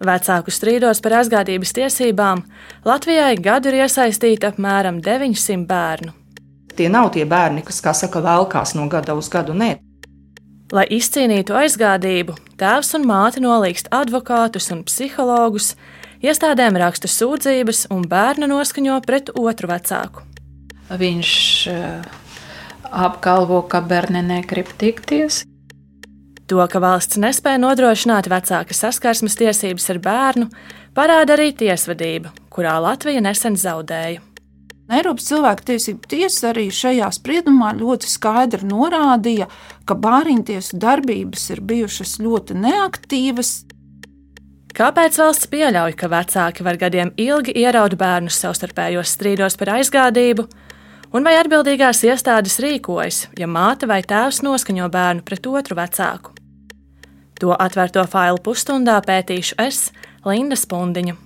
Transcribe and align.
Vecāku 0.00 0.48
strīdos 0.48 1.02
par 1.04 1.18
aizgādības 1.18 1.74
tiesībām 1.76 2.40
Latvijai 2.88 3.34
gadu 3.36 3.68
ir 3.68 3.82
iesaistīta 3.82 4.48
apmēram 4.54 5.02
900 5.04 5.66
bērnu. 5.68 6.14
Tie 6.76 6.88
nav 6.88 7.10
tie 7.12 7.26
bērni, 7.28 7.60
kas, 7.66 7.82
kā 7.84 7.92
saka, 7.92 8.22
velkās 8.24 8.72
no 8.78 8.86
gada 8.88 9.12
uz 9.18 9.28
gadu. 9.28 9.52
Nē. 9.52 9.74
Lai 10.72 10.86
izcīnītu 10.96 11.52
aizgādību, 11.58 12.38
tēvs 12.56 12.94
un 12.96 13.04
māte 13.10 13.42
nolīgst 13.44 13.90
advokātus 13.92 14.70
un 14.72 14.84
psihologus, 14.88 15.74
iestādēm 16.24 16.78
raksta 16.80 17.10
sūdzības 17.10 17.90
un 17.92 18.06
bērnu 18.08 18.48
noskaņo 18.48 18.96
pret 19.04 19.34
otru 19.36 19.68
vecāku. 19.68 20.24
Viņš 20.96 21.34
uh, 21.74 22.08
apgalvo, 22.88 23.60
ka 23.68 23.82
bērni 23.84 24.24
negrib 24.24 24.72
tikties. 24.80 25.44
To, 26.50 26.58
ka 26.66 26.80
valsts 26.82 27.20
nespēja 27.22 27.60
nodrošināt 27.62 28.26
vecāka 28.26 28.74
saskarsmes 28.74 29.36
tiesības 29.38 29.84
ar 29.92 29.98
bērnu, 30.02 30.48
parāda 30.98 31.36
arī 31.36 31.52
tiesvedība, 31.54 32.32
kurā 32.50 32.72
Latvija 32.82 33.22
nesen 33.22 33.54
zaudēja. 33.54 34.18
Eiropas 34.90 35.28
cilvēktiesību 35.28 36.10
tiesa 36.10 36.48
arī 36.50 36.64
šajā 36.74 37.06
spriedumā 37.14 37.68
ļoti 37.78 38.10
skaidri 38.10 38.66
norādīja, 38.66 39.46
ka 39.86 39.94
bāriņtiesu 39.94 40.80
darbības 40.82 41.44
ir 41.54 41.62
bijušas 41.70 42.16
ļoti 42.18 42.58
neaktīvas. 42.64 43.52
Kāpēc 44.74 45.20
valsts 45.22 45.46
pieļauj, 45.54 45.94
ka 46.02 46.10
vecāki 46.10 46.66
var 46.66 46.80
gadiem 46.82 47.14
ilgi 47.14 47.54
ieraut 47.62 47.94
bērnus 47.94 48.40
savstarpējos 48.42 49.14
strīdos 49.14 49.54
par 49.60 49.76
aizgādību, 49.76 50.48
un 51.14 51.30
vai 51.30 51.38
atbildīgās 51.38 52.02
iestādes 52.10 52.58
rīkojas, 52.58 53.28
ja 53.38 53.46
māte 53.46 53.86
vai 53.86 54.02
tēvs 54.02 54.42
noskaņo 54.42 54.90
bērnu 54.90 55.26
pret 55.30 55.46
otru 55.46 55.78
vecāku? 55.78 56.39
To 57.40 57.54
atvērto 57.56 58.04
failu 58.04 58.36
pusstundā 58.44 58.98
pētīšu 59.00 59.56
es, 59.64 59.88
Linda 60.28 60.58
Spundiņa. 60.60 61.16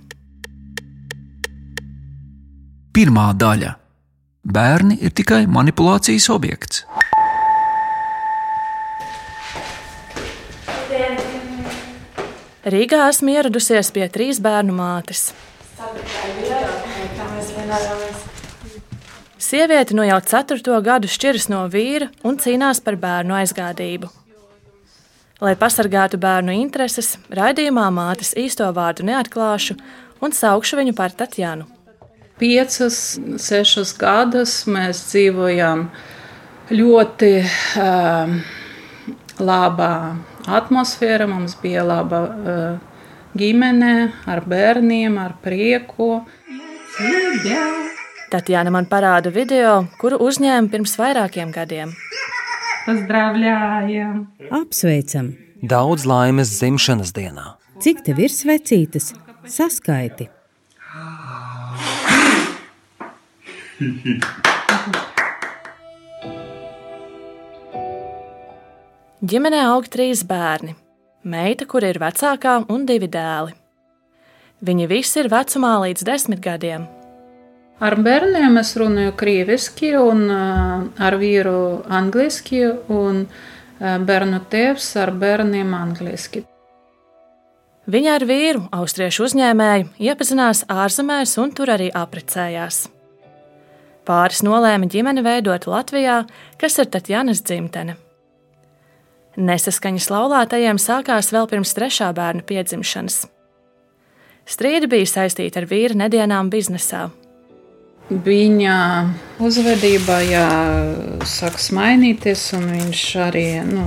Pirmā 2.94 3.32
daļa- 3.34 3.74
bērni 4.56 5.00
ir 5.02 5.10
tikai 5.10 5.46
manipulācijas 5.50 6.30
objekts. 6.30 6.84
Rīgā 12.64 13.08
esmu 13.10 13.34
ieradusies 13.34 13.90
pie 13.92 14.06
trīs 14.08 14.38
bērnu 14.40 14.72
mātes. 14.72 15.32
Sieviete 19.36 19.92
no 19.98 20.06
jau 20.06 20.20
ceturto 20.24 20.78
gadu 20.80 21.10
šķiras 21.10 21.50
no 21.50 21.66
vīra 21.68 22.08
un 22.22 22.38
cīnās 22.38 22.80
par 22.80 22.96
bērnu 22.96 23.34
aizgādību. 23.42 24.23
Lai 25.42 25.56
pasargātu 25.58 26.20
bērnu 26.22 26.54
intereses, 26.54 27.16
raidījumā 27.34 27.88
mātes 27.90 28.36
īsto 28.38 28.68
vārdu 28.74 29.06
neatklāšu 29.08 29.78
un 30.22 30.32
saukšu 30.32 30.78
viņu 30.78 30.94
par 30.94 31.16
Tatjanu 31.16 31.66
piecus, 32.38 33.16
sešus 33.40 33.94
gadus 33.98 34.64
mēs 34.70 35.04
dzīvojam 35.10 35.86
ļoti 36.74 37.32
uh, 37.44 38.34
labā 39.38 39.94
atmosfērā. 40.58 41.28
Mums 41.30 41.56
bija 41.62 41.84
laba 41.86 42.22
uh, 42.24 43.04
ģimene 43.38 43.94
ar 44.30 44.44
bērniem, 44.48 45.18
ar 45.20 45.36
prieku. 45.44 46.24
Tatjana 48.34 48.72
man 48.74 48.88
parāda 48.90 49.30
video, 49.34 49.84
kuru 50.00 50.18
uzņēma 50.26 50.70
pirms 50.72 50.98
vairākiem 50.98 51.54
gadiem. 51.54 51.94
Pozdravļājam! 52.84 54.16
Apsveicam! 54.52 55.30
Daudz 55.64 56.02
laimes 56.04 56.50
dzimšanas 56.52 57.14
dienā! 57.16 57.54
Cik 57.80 58.02
tev 58.04 58.18
ir 58.20 58.32
svecītas? 58.32 59.14
Saskaiti! 59.48 60.26
Ģimenē 69.24 69.62
aug 69.70 69.88
trīs 69.88 70.20
bērni- 70.28 70.76
meita, 71.34 71.64
kur 71.64 71.88
ir 71.88 71.96
vecākā, 72.02 72.66
un 72.68 72.84
divi 72.84 73.08
dēli. 73.08 73.56
Viņi 74.60 74.90
visi 74.92 75.24
ir 75.24 75.32
vecumā 75.32 75.78
līdz 75.86 76.04
desmit 76.04 76.44
gadiem. 76.44 76.84
Ar 77.82 77.96
bērniem 77.98 78.54
es 78.60 78.70
runāju 78.78 79.16
krieviski, 79.18 79.90
un 79.98 80.28
uh, 80.30 80.84
ar 81.02 81.16
vīru 81.18 81.82
angliski, 81.90 82.62
un 82.94 83.24
uh, 83.26 83.96
bērnu 83.98 84.38
tēvs 84.50 84.92
ar 85.02 85.10
bērniem 85.18 85.74
angliski. 85.74 86.44
Viņa 87.90 88.12
ar 88.16 88.24
vīru, 88.24 88.62
austriešu 88.72 89.26
uzņēmēju, 89.26 89.90
iepazinās 90.06 90.62
ārzemēs 90.70 91.34
un 91.42 91.50
tur 91.52 91.74
arī 91.74 91.90
apprecējās. 91.92 92.86
Pāris 94.08 94.44
nolēma 94.44 94.86
ģimeni 94.88 95.24
veidot 95.24 95.66
Latvijā, 95.68 96.22
kas 96.60 96.78
ir 96.78 96.88
Tatjanas 96.92 97.42
dzimtene. 97.44 97.98
Nesaskaņas 99.34 100.08
laulātajiem 100.14 100.78
sākās 100.78 101.32
vēl 101.34 101.50
pirms 101.50 101.74
trešā 101.74 102.12
bērna 102.14 102.44
piedzimšanas. 102.46 103.24
Strīdi 104.46 104.88
bija 104.92 105.10
saistīti 105.10 105.58
ar 105.58 105.66
vīra 105.66 105.98
nedienām 106.04 106.52
biznesā. 106.52 107.08
Viņa 108.12 108.78
uzvedība 109.40 110.18
jā, 110.28 110.48
sāks 111.24 111.70
mainīties, 111.72 112.42
un 112.52 112.66
viņš 112.74 113.04
arī 113.30 113.46
nu, 113.64 113.86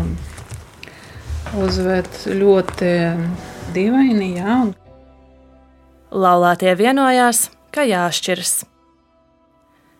uzved 1.61 2.09
ļoti 2.25 2.89
dīvaini. 3.75 4.31
Jā. 4.39 4.57
Laulātie 6.09 6.73
vienojās, 6.79 7.51
ka 7.69 7.85
jāšķiras. 7.85 8.65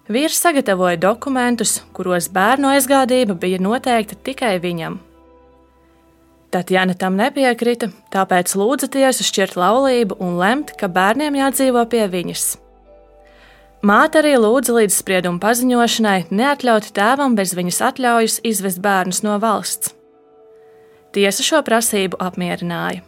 Vīrs 0.09 0.41
sagatavoja 0.41 0.97
dokumentus, 0.97 1.83
kuros 1.93 2.31
bērnu 2.33 2.73
aizgādība 2.73 3.37
bija 3.37 3.61
noteikta 3.61 4.17
tikai 4.17 4.55
viņam. 4.63 4.97
Tatjana 6.49 6.97
tam 6.97 7.19
nepiekrita, 7.19 7.91
tāpēc 8.09 8.57
lūdza 8.57 8.89
tiesu 8.97 9.27
šķirt 9.27 9.59
laulību 9.59 10.17
un 10.23 10.39
lemt, 10.41 10.73
ka 10.79 10.89
bērniem 10.89 11.37
jādzīvo 11.37 11.85
pie 11.91 12.07
viņas. 12.09 12.55
Māte 13.87 14.19
arī 14.19 14.33
lūdza 14.41 14.73
līdz 14.73 14.95
sprieduma 14.99 15.39
paziņošanai 15.39 16.25
neatļaut 16.33 16.89
tēvam 16.97 17.37
bez 17.37 17.53
viņas 17.55 17.77
atļaujas 17.87 18.33
izvest 18.49 18.81
bērnus 18.83 19.21
no 19.23 19.37
valsts. 19.39 19.93
Tiesa 21.15 21.45
šo 21.45 21.61
prasību 21.63 22.19
apmierināja. 22.19 23.05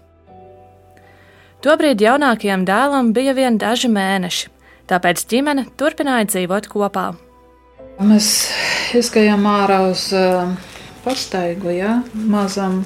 Tobrīd 1.65 1.99
jaunākajam 2.05 2.63
dēlam 2.69 3.11
bija 3.17 3.33
vien 3.35 3.57
daži 3.59 3.89
mēneši, 3.91 4.47
tāpēc 4.87 5.25
ģimene 5.33 5.65
turpināja 5.75 6.29
dzīvot 6.29 6.71
kopā. 6.71 7.09
Mēs 7.99 8.31
izgājām 8.95 9.43
ārā 9.51 9.81
uz 9.89 10.07
pastaigu, 11.03 11.73
ja 11.75 11.99
mazam 12.13 12.85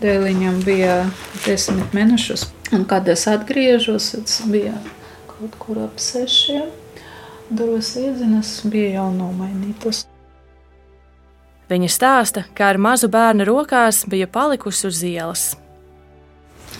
dēliņam 0.00 0.62
bija 0.64 0.98
desmit 1.44 1.92
mēnešus. 1.92 2.48
Un, 2.72 2.88
kad 2.88 3.10
es 3.12 3.28
atgriežos, 3.28 4.14
tas 4.16 4.42
bija 4.48 4.78
kaut 5.34 5.60
kur 5.60 5.84
ap 5.90 6.00
sešiem. 6.00 6.70
Durvis 7.50 7.94
iedzinas 7.96 8.60
bija 8.68 8.98
jau 8.98 9.08
nomainītas. 9.14 10.04
Viņa 11.68 11.88
stāsta, 11.92 12.44
ka 12.56 12.70
ar 12.72 12.78
mazu 12.80 13.08
bērnu 13.12 13.44
rokās 13.48 14.02
bija 14.08 14.28
palikusi 14.28 14.86
uz 14.88 15.00
ielas. 15.04 15.44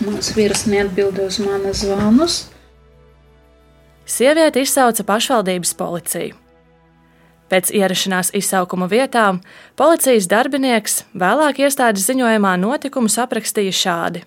Mans 0.05 0.31
vīrs 0.37 0.65
neatbildēja 0.69 1.29
uz 1.29 1.39
manas 1.43 1.81
zvanus. 1.83 2.37
Sieviete 4.09 4.61
izsauca 4.65 5.05
pašvaldības 5.05 5.73
policiju. 5.77 6.37
Pēc 7.49 7.71
ierašanās 7.73 8.29
izsaukuma 8.37 8.85
vietām 8.89 9.41
policijas 9.77 10.29
darbinieks 10.29 11.03
vēlāk 11.17 11.63
iestādes 11.65 12.05
ziņojumā 12.09 12.53
notikumus 12.61 13.17
aprakstīja 13.21 13.73
šādi. 13.73 14.23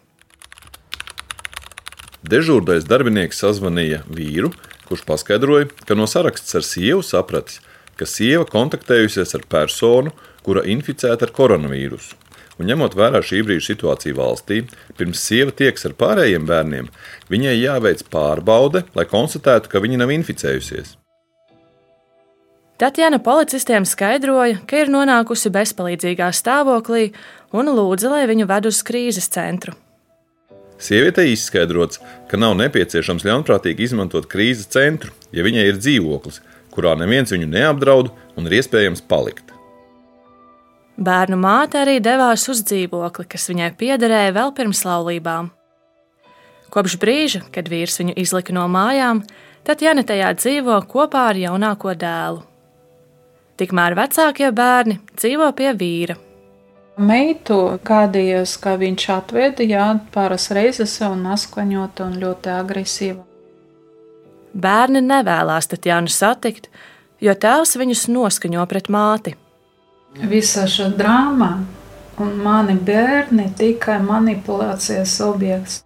Dežūrdais 2.26 2.86
darbinieks 2.86 3.42
sazvanīja 3.42 4.02
vīru, 4.10 4.50
kurš 4.88 5.04
paskaidroja, 5.08 5.70
ka 5.86 5.96
no 5.98 6.08
saraksts 6.10 6.58
ar 6.58 6.66
sievu 6.66 7.04
sapratis, 7.06 7.60
ka 7.96 8.08
sieva 8.08 8.46
kontaktējusies 8.48 9.36
ar 9.38 9.46
personu, 9.50 10.12
kura 10.42 10.64
inficēta 10.66 11.28
ar 11.28 11.34
koronavīrusu. 11.36 12.18
Un 12.60 12.68
ņemot 12.68 12.94
vērā 12.98 13.22
šī 13.24 13.40
brīža 13.46 13.72
situāciju 13.72 14.18
valstī, 14.18 14.62
pirms 14.98 15.22
sieva 15.24 15.54
tieks 15.56 15.86
ar 15.88 15.94
pārējiem 15.98 16.44
bērniem, 16.48 16.90
viņai 17.32 17.54
jāveic 17.56 18.04
pārbaude, 18.12 18.84
lai 18.94 19.06
konstatētu, 19.08 19.72
ka 19.72 19.80
viņa 19.82 20.02
nav 20.02 20.12
inficējusies. 20.14 20.96
Tatjana 22.82 23.20
policistiem 23.22 23.86
skaidroja, 23.86 24.58
ka 24.66 24.82
ir 24.82 24.90
nonākusi 24.90 25.52
bezpalīdzīgā 25.54 26.32
stāvoklī 26.34 27.12
un 27.54 27.70
lūdza, 27.70 28.10
lai 28.10 28.26
viņu 28.30 28.48
ved 28.50 28.68
uz 28.72 28.82
krīzes 28.82 29.30
centru. 29.32 29.76
Sievietei 30.82 31.30
izskaidrots, 31.30 32.00
ka 32.26 32.40
nav 32.40 32.56
nepieciešams 32.58 33.22
ļaunprātīgi 33.28 33.86
izmantot 33.86 34.26
krīzes 34.30 34.70
centru, 34.72 35.12
ja 35.30 35.44
viņai 35.46 35.68
ir 35.70 35.78
dzīvoklis, 35.78 36.40
kurā 36.74 36.96
neviens 36.98 37.30
viņu 37.30 37.46
neapdraud 37.52 38.10
un 38.36 38.48
ir 38.48 38.58
iespējams 38.58 39.04
palikt. 39.06 39.52
Bērnu 41.02 41.38
māte 41.40 41.78
arī 41.80 42.00
devās 42.04 42.44
uz 42.52 42.64
dzīvokli, 42.66 43.28
kas 43.30 43.48
viņai 43.50 43.70
piederēja 43.78 44.34
vēl 44.36 44.52
pirms 44.56 44.82
laulībām. 44.86 45.52
Kopš 46.72 46.98
brīža, 47.00 47.44
kad 47.54 47.70
vīrs 47.70 47.98
viņu 48.00 48.16
izlika 48.18 48.54
no 48.56 48.66
mājām, 48.70 49.22
Tatjana 49.62 50.02
tajā 50.02 50.32
dzīvo 50.34 50.80
kopā 50.90 51.28
ar 51.30 51.38
jaunāko 51.38 51.92
dēlu. 51.94 52.40
Tikmēr 53.60 53.94
vecākie 53.94 54.48
bērni 54.50 54.96
dzīvo 55.14 55.52
pie 55.54 55.70
vīra. 55.78 56.16
Meitu 57.00 57.78
kādījos, 57.88 58.58
ka 58.60 58.74
viņš 58.76 59.04
atveda 59.14 59.64
jā, 59.64 59.84
pāris 60.12 60.50
reizes 60.52 60.98
un 61.06 61.24
askaņot 61.32 62.02
un 62.04 62.18
ļoti 62.20 62.50
agresīva. 62.52 63.22
Bērni 64.52 65.00
nevēlas 65.00 65.70
Tatjanu 65.72 66.12
satikt, 66.12 66.68
jo 67.24 67.32
tēvs 67.32 67.78
viņus 67.80 68.08
noskaņo 68.12 68.66
pret 68.68 68.90
māti. 68.92 69.32
Visa 70.28 70.66
šī 70.68 70.90
drāma 70.98 71.54
un 72.20 72.34
mani 72.44 72.76
bērni 72.76 73.48
tikai 73.56 73.96
manipulācijas 74.04 75.14
objekts. 75.24 75.80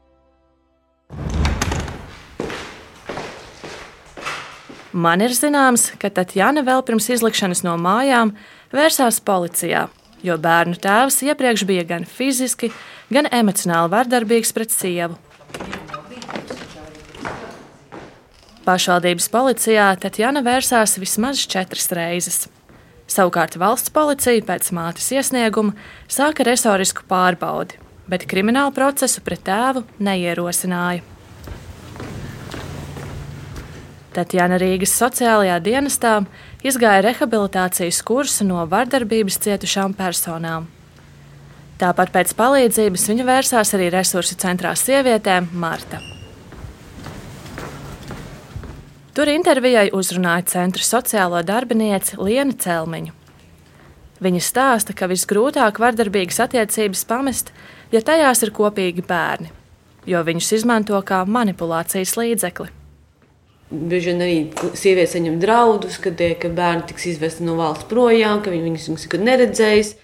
Man 4.90 5.22
ir 5.22 5.30
zināms, 5.36 5.92
ka 6.00 6.10
Tatjana 6.10 6.64
vēl 6.66 6.82
pirms 6.82 7.06
izlikšanas 7.14 7.62
no 7.62 7.76
mājām 7.78 8.34
vērsās 8.74 9.20
policijā, 9.22 9.86
jo 10.26 10.36
bērnu 10.42 10.78
tēvs 10.82 11.22
iepriekš 11.26 11.64
bija 11.68 11.86
gan 11.86 12.04
fiziski, 12.08 12.72
gan 13.12 13.28
emocionāli 13.30 13.92
vardarbīgs 13.94 14.52
pret 14.56 14.74
sievu. 14.74 15.18
Pašvaldības 18.66 19.28
policijā 19.30 19.92
Tatjana 20.02 20.42
vērsās 20.42 20.96
vismaz 20.98 21.44
četras 21.46 21.86
reizes. 21.94 22.46
Savukārt 23.06 23.54
valsts 23.62 23.92
policija 23.94 24.42
pēc 24.42 24.72
mātes 24.74 25.06
iesnieguma 25.14 25.76
sāka 26.10 26.42
resorisku 26.48 27.04
pārbaudi, 27.06 27.78
bet 28.10 28.26
kriminālu 28.26 28.74
procesu 28.74 29.22
pret 29.22 29.44
tēvu 29.46 29.84
neierosināja. 30.02 31.04
Tatjana 34.16 34.58
Rīgas 34.58 34.96
sociālajā 34.96 35.60
dienestā 35.62 36.16
izgāja 36.66 37.04
rehabilitācijas 37.06 38.02
kursu 38.06 38.46
no 38.48 38.64
vardarbības 38.70 39.38
cietušām 39.44 39.94
personām. 39.96 40.66
Tāpat 41.76 42.12
pēc 42.14 42.32
palīdzības 42.36 43.08
viņa 43.10 43.24
vērsās 43.28 43.74
arī 43.76 43.90
resursu 43.92 44.38
centrā 44.40 44.72
sievietēm 44.78 45.50
Marta. 45.52 46.00
Tur 49.16 49.30
intervijai 49.32 49.90
uzrunāja 49.96 50.44
centra 50.52 50.84
sociālo 50.84 51.40
darbinieci 51.44 52.18
Lienu 52.20 52.56
Celmiņu. 52.60 53.14
Viņa 54.20 54.40
stāsta, 54.44 54.96
ka 54.96 55.08
visgrūtāk 55.08 55.80
vardarbīgas 55.80 56.40
attiecības 56.46 57.04
pamest, 57.08 57.52
ja 57.92 58.00
tajās 58.00 58.44
ir 58.44 58.52
kopīgi 58.56 59.04
bērni, 59.04 59.52
jo 60.08 60.20
viņus 60.24 60.52
izmanto 60.56 61.00
kā 61.04 61.22
manipulācijas 61.28 62.16
līdzekli. 62.16 62.72
Bieži 63.70 64.12
vien 64.12 64.20
arī 64.22 64.36
sieviete 64.78 65.10
saņem 65.16 65.40
draudus, 65.42 65.96
ka, 65.98 66.12
tie, 66.14 66.34
ka 66.38 66.52
bērni 66.54 66.86
tiks 66.86 67.08
izvesti 67.10 67.46
no 67.46 67.56
valsts 67.58 67.88
projām, 67.90 68.38
ka 68.44 68.52
viņi 68.54 68.68
viņus 68.68 68.90
nekad 68.94 69.24
neredzējis. 69.26 69.96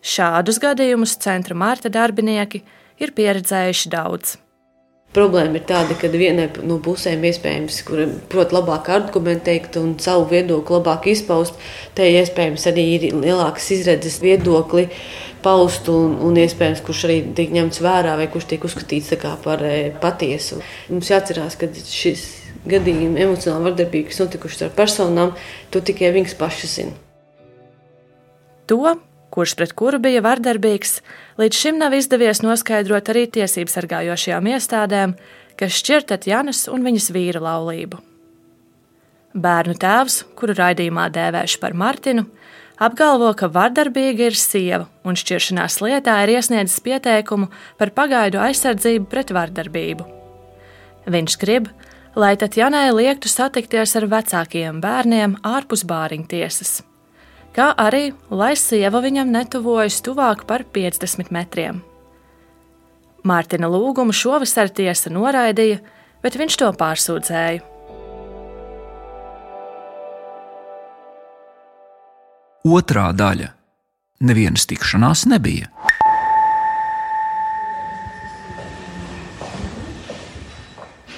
Šādus 0.00 0.60
gadījumus 0.62 1.16
centra 1.20 1.58
Marta 1.58 1.90
darbinieki 1.92 2.62
ir 3.02 3.12
pieredzējuši 3.16 3.90
daudz. 3.92 4.38
Problēma 5.10 5.58
ir 5.58 5.64
tāda, 5.66 5.96
ka 5.98 6.06
vienai 6.06 6.46
no 6.62 6.76
pusēm 6.78 7.24
iespējams, 7.26 7.80
kur 7.82 8.04
prot 8.30 8.52
labāk 8.54 8.92
argumentēt 8.94 9.74
un 9.80 9.96
savu 9.98 10.28
viedokli 10.30 10.76
labāk 10.76 11.08
izpaust, 11.10 11.58
tai 11.98 12.12
iespējams 12.20 12.68
arī 12.70 12.84
ir 12.94 13.06
lielākas 13.16 13.72
izredzes 13.74 14.20
viedokli 14.22 14.86
paust, 15.44 15.88
un, 15.92 16.16
un 16.26 16.38
iespējams, 16.40 16.82
kurš 16.86 17.04
arī 17.08 17.18
tiek 17.36 17.52
ņemts 17.54 17.82
vērā 17.84 18.16
vai 18.20 18.28
kurš 18.32 18.48
tiek 18.52 18.64
uzskatīts 18.66 19.12
par 19.44 19.64
e, 19.66 19.90
patiesu. 20.02 20.60
Mums 20.92 21.10
jāatcerās, 21.12 21.58
ka 21.60 21.68
šis 21.74 22.26
gadījums, 22.68 23.20
emocionāli 23.20 23.70
vardarbīgi, 23.70 24.10
kas 24.10 24.20
notikuši 24.24 24.66
ar 24.66 24.74
personām, 24.76 25.36
to 25.72 25.80
tikai 25.84 26.12
viņas 26.16 26.36
pašas 26.40 26.74
zina. 26.80 26.96
To, 28.70 28.96
kurš 29.34 29.56
pret 29.58 29.72
kuru 29.78 29.98
bija 30.02 30.22
vardarbīgs, 30.22 31.00
līdz 31.40 31.62
šim 31.62 31.80
nav 31.80 31.94
izdevies 31.96 32.42
noskaidrot 32.44 33.10
arī 33.12 33.26
tiesību 33.38 33.72
sargājošajām 33.72 34.52
iestādēm, 34.52 35.16
kas 35.58 35.80
šķirtat 35.80 36.28
Janas 36.30 36.66
un 36.70 36.86
viņas 36.86 37.10
vīra 37.14 37.42
laulību. 37.42 37.98
Bērnu 39.30 39.76
tēvs, 39.78 40.24
kuru 40.38 40.56
raidījumā 40.58 41.06
dēvēšu 41.14 41.60
par 41.62 41.76
Martinu, 41.78 42.26
apgalvo, 42.80 43.30
ka 43.36 43.50
vardarbīga 43.52 44.30
ir 44.30 44.38
sieva 44.38 44.86
un 45.04 45.18
šķiršanās 45.18 45.80
lietā 45.84 46.16
ir 46.24 46.34
iesniedzis 46.38 46.80
pieteikumu 46.84 47.50
par 47.78 47.92
pagaidu 47.96 48.40
aizsardzību 48.42 49.08
pret 49.10 49.32
vardarbību. 49.36 50.06
Viņš 51.10 51.36
grib, 51.40 51.68
lai 52.16 52.34
Tatjanai 52.40 52.88
liektu 52.94 53.30
satikties 53.30 53.96
ar 54.00 54.08
vecākajiem 54.10 54.80
bērniem 54.82 55.36
ārpus 55.46 55.84
bāriņtiesas, 55.88 56.80
kā 57.56 57.70
arī, 57.76 58.10
lai 58.30 58.52
sieva 58.58 59.02
viņam 59.04 59.32
netuvojas 59.32 60.00
tuvāk 60.04 60.46
par 60.48 60.66
50 60.74 61.32
metriem. 61.34 61.80
Mārtiņa 63.26 63.68
lūgumu 63.68 64.14
šovasar 64.16 64.70
tiesa 64.72 65.12
noraidīja, 65.12 65.80
bet 66.24 66.38
viņš 66.40 66.56
to 66.62 66.70
pārsūdzēja. 66.80 67.79
Otrā 72.60 73.06
daļa- 73.16 73.46
nevienas 74.28 74.66
tikšanās 74.68 75.24
nebija. 75.24 75.70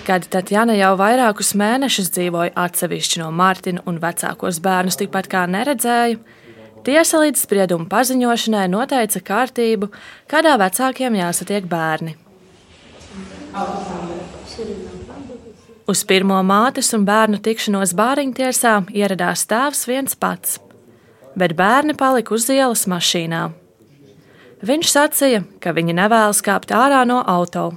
Kad 0.07 0.29
Tatjana 0.31 0.77
jau 0.79 0.93
vairākus 0.97 1.51
mēnešus 1.59 2.13
dzīvoja 2.15 2.55
atsevišķi 2.55 3.19
no 3.19 3.33
Mārtiņa 3.35 3.83
un 3.87 3.99
vecākos 3.99 4.63
bērnus 4.63 4.97
tikpat 4.97 5.27
kā 5.27 5.43
neredzēja, 5.51 6.19
tiesa 6.85 7.19
līdz 7.19 7.43
sprieduma 7.43 7.91
paziņošanai 7.91 8.69
noteica 8.71 9.19
kārtību, 9.19 9.91
kādā 10.31 10.55
vecākiem 10.59 11.19
jāsatiek 11.19 11.67
bērni. 11.67 12.17
Uz 15.89 16.05
pirmo 16.05 16.39
mātes 16.43 16.95
un 16.95 17.05
bērnu 17.05 17.43
tikšanos 17.43 17.95
bāriņtiesā 17.99 18.85
ieradās 18.95 19.43
tēvs 19.51 19.89
viens 19.91 20.15
pats 20.15 20.61
bet 21.39 21.55
bērni 21.59 21.97
palika 21.99 22.35
uz 22.35 22.49
ielas 22.53 22.87
mašīnā. 22.91 23.47
Viņš 24.63 24.91
sacīja, 24.93 25.43
ka 25.59 25.73
viņi 25.75 25.97
nevēlas 25.99 26.43
kāpt 26.45 26.71
ārā 26.77 27.03
no 27.09 27.19
auto. 27.27 27.73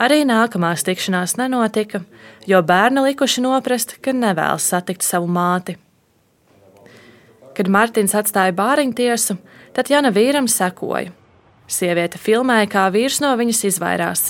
Arī 0.00 0.24
nākamās 0.24 0.82
tikšanās 0.86 1.36
nenotika, 1.36 2.00
jo 2.48 2.62
bērni 2.64 3.04
likuši 3.10 3.44
noprast, 3.44 3.98
ka 4.00 4.14
nevēlas 4.16 4.66
satikt 4.72 5.04
savu 5.04 5.28
māti. 5.28 5.76
Kad 7.54 7.68
Mārtiņš 7.68 8.16
atstāja 8.22 8.56
bāriņu 8.56 8.96
tiesu, 8.96 9.36
tad 9.76 9.90
Jana 9.92 10.08
vīram 10.14 10.48
sekoja. 10.48 11.12
Sieviete 11.70 12.18
filmēja, 12.18 12.66
kā 12.72 12.88
vīrs 12.90 13.20
no 13.22 13.30
viņas 13.38 13.62
izvairās. 13.68 14.24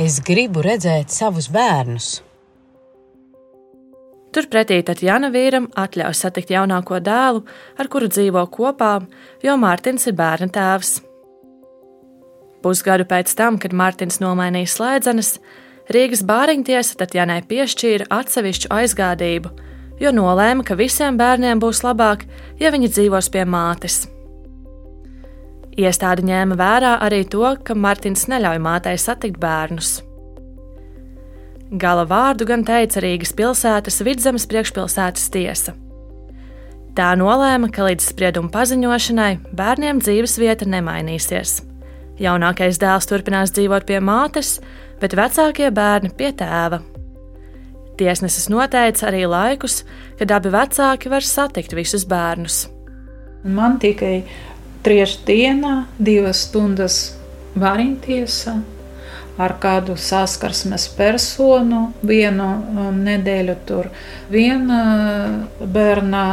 Es 0.00 0.18
gribu 0.24 0.64
redzēt 0.64 1.12
savus 1.12 1.50
bērnus. 1.52 2.22
Turpretī 4.32 4.78
Tatjana 4.80 5.28
vīram 5.28 5.66
atļauj 5.76 6.14
satikt 6.16 6.52
jaunāko 6.54 6.96
dēlu, 7.04 7.42
ar 7.76 7.88
kuru 7.92 8.08
dzīvo 8.08 8.46
kopā, 8.54 8.94
jo 9.44 9.56
Mārtiņš 9.60 10.06
ir 10.08 10.14
bērna 10.16 10.48
tēvs. 10.52 10.92
Pusgadu 12.64 13.04
pēc 13.10 13.34
tam, 13.36 13.58
kad 13.60 13.74
Mārtiņš 13.76 14.22
nomainīja 14.22 14.70
slēdzenes, 14.72 15.34
Rīgas 15.92 16.22
bāriņtiesa 16.24 16.96
Tatjanai 17.02 17.42
piešķīra 17.50 18.06
atsevišķu 18.14 18.70
aizgādību, 18.72 19.50
jo 20.00 20.12
nolēma, 20.16 20.64
ka 20.64 20.78
visiem 20.80 21.18
bērniem 21.20 21.60
būs 21.60 21.82
labāk, 21.84 22.24
ja 22.62 22.70
viņi 22.72 22.88
dzīvos 22.94 23.28
pie 23.34 23.44
mātes. 23.44 24.06
Iestāde 25.76 26.24
ņēma 26.28 26.56
vērā 26.56 26.94
arī 27.04 27.20
to, 27.28 27.44
ka 27.64 27.76
Mārtiņš 27.76 28.24
neļauj 28.32 28.62
mātei 28.64 28.96
satikt 29.00 29.40
bērnus. 29.42 29.98
Gala 31.72 32.04
vārdu 32.04 32.44
gan 32.44 32.66
teica 32.68 33.00
Rīgas 33.00 33.30
pilsētas 33.32 34.02
vidzemes 34.04 34.44
priekšpilsētas 34.50 35.30
tiesa. 35.32 35.72
Tā 36.92 37.14
nolēma, 37.16 37.70
ka 37.72 37.86
līdz 37.86 38.10
sprieduma 38.10 38.52
paziņošanai 38.52 39.30
bērniem 39.56 40.02
dzīves 40.04 40.36
vieta 40.42 40.68
nemainīsies. 40.68 41.62
Jaunākais 42.20 42.76
dēls 42.76 43.08
turpinās 43.08 43.54
dzīvot 43.56 43.86
pie 43.88 44.02
mātes, 44.04 44.58
bet 45.00 45.16
vecākie 45.16 45.70
bērni 45.72 46.12
pie 46.18 46.28
tēva. 46.36 46.82
Tiesnesis 47.96 48.50
noteica 48.52 49.08
arī 49.08 49.24
laikus, 49.24 49.86
kad 50.20 50.36
abi 50.36 50.52
vecāki 50.52 51.08
var 51.08 51.24
satikt 51.24 51.72
visus 51.72 52.04
bērnus. 52.08 52.66
Man 53.48 53.80
tikai 53.80 54.26
trīs 54.84 55.16
dienā, 55.24 55.86
divas 55.96 56.44
stundas 56.50 57.00
variņtiesā, 57.56 58.58
ar 59.40 59.54
kādu 59.60 59.96
saskarsmes 59.96 60.88
personu 60.96 61.86
vienu 62.04 62.48
um, 62.52 63.00
nedēļu 63.04 63.56
tur. 63.68 63.88
Viena 64.32 64.80
uh, 64.92 65.66
bērna 65.66 66.24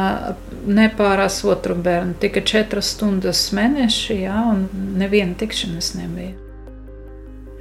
nepārās 0.67 1.39
otru 1.47 1.77
bērnu. 1.79 2.17
Tikai 2.19 2.43
četras 2.43 2.93
stundas 2.95 3.47
mēnešī, 3.55 4.21
jā, 4.25 4.37
un 4.51 4.67
neviena 4.99 5.37
tikšanās 5.39 5.93
nebija. 5.99 6.35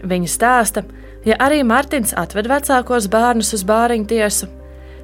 Viņa 0.08 0.30
stāsta, 0.30 0.84
ja 1.26 1.38
arī 1.42 1.64
Mārtiņš 1.66 2.14
atved 2.18 2.50
vecākos 2.50 3.08
bērnus 3.10 3.54
uz 3.56 3.64
bāriņu 3.66 4.10
tiesu, 4.10 4.50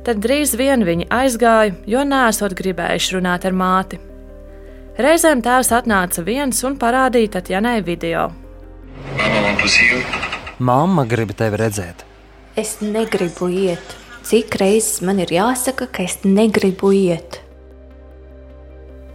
tad 0.07 0.21
drīz 0.23 0.55
vien 0.59 0.85
viņi 0.87 1.09
aizgāja, 1.11 1.75
jo 1.87 2.05
nesot 2.07 2.55
gribējuši 2.59 3.19
runāt 3.19 3.47
ar 3.49 3.57
māti. 3.57 3.99
Reizēm 4.95 5.43
tēvs 5.43 5.73
atnāca 5.75 6.23
viens 6.23 6.62
un 6.67 6.79
parādīja 6.79 7.38
Tatjanai 7.38 7.81
video. 7.83 8.29
Māma 10.61 11.06
grib 11.09 11.30
tevi 11.33 11.56
redzēt. 11.56 12.02
Es 12.61 12.75
negribu 12.85 13.47
iet. 13.49 13.94
Cik 14.28 14.59
reizes 14.61 14.99
man 15.00 15.23
ir 15.25 15.30
jāsaka, 15.33 15.87
ka 15.88 16.04
es 16.04 16.18
negribu 16.21 16.90
iet? 16.92 17.38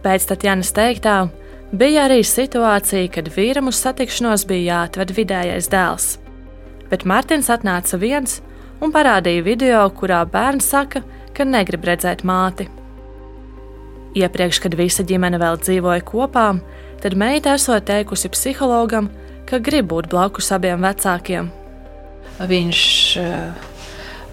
Pēc 0.02 0.26
Tatjanas 0.26 0.72
teiktā, 0.74 1.28
bija 1.70 2.08
arī 2.08 2.24
situācija, 2.26 3.12
kad 3.14 3.30
vīram 3.30 3.70
uz 3.70 3.78
satikšanos 3.78 4.42
bija 4.50 4.66
jāatved 4.72 5.14
vidējais 5.20 5.70
dēls. 5.70 6.08
Bet 6.90 7.06
Mārtiņš 7.06 7.52
atnāca 7.54 8.02
viens 8.02 8.40
un 8.82 8.90
parādīja 8.90 9.46
video, 9.46 9.86
kurā 9.94 10.24
bērns 10.26 10.66
saka, 10.74 11.04
ka 11.30 11.46
negrib 11.46 11.86
redzēt 11.86 12.26
māti. 12.26 12.66
Iepriekš, 14.18 14.64
kad 14.66 14.74
visa 14.74 15.06
ģimene 15.06 15.38
vēl 15.38 15.62
dzīvoja 15.62 16.02
kopā, 16.10 16.48
tad 16.98 17.14
meita 17.14 17.54
esot 17.54 17.86
teikusi 17.86 18.34
psihologam, 18.34 19.12
ka 19.50 19.60
grib 19.62 19.90
būt 19.90 20.10
blakus 20.12 20.50
abiem 20.54 20.82
vecākiem. 20.86 21.50
Viņš 22.40 22.82
uh, 23.20 23.68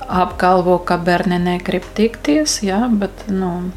apgalvo, 0.08 0.78
ka 0.88 1.00
bērni 1.02 1.42
negrib 1.44 1.86
tikties, 1.98 2.62
jā, 2.64 2.86
bet 3.02 3.28
nu, 3.28 3.72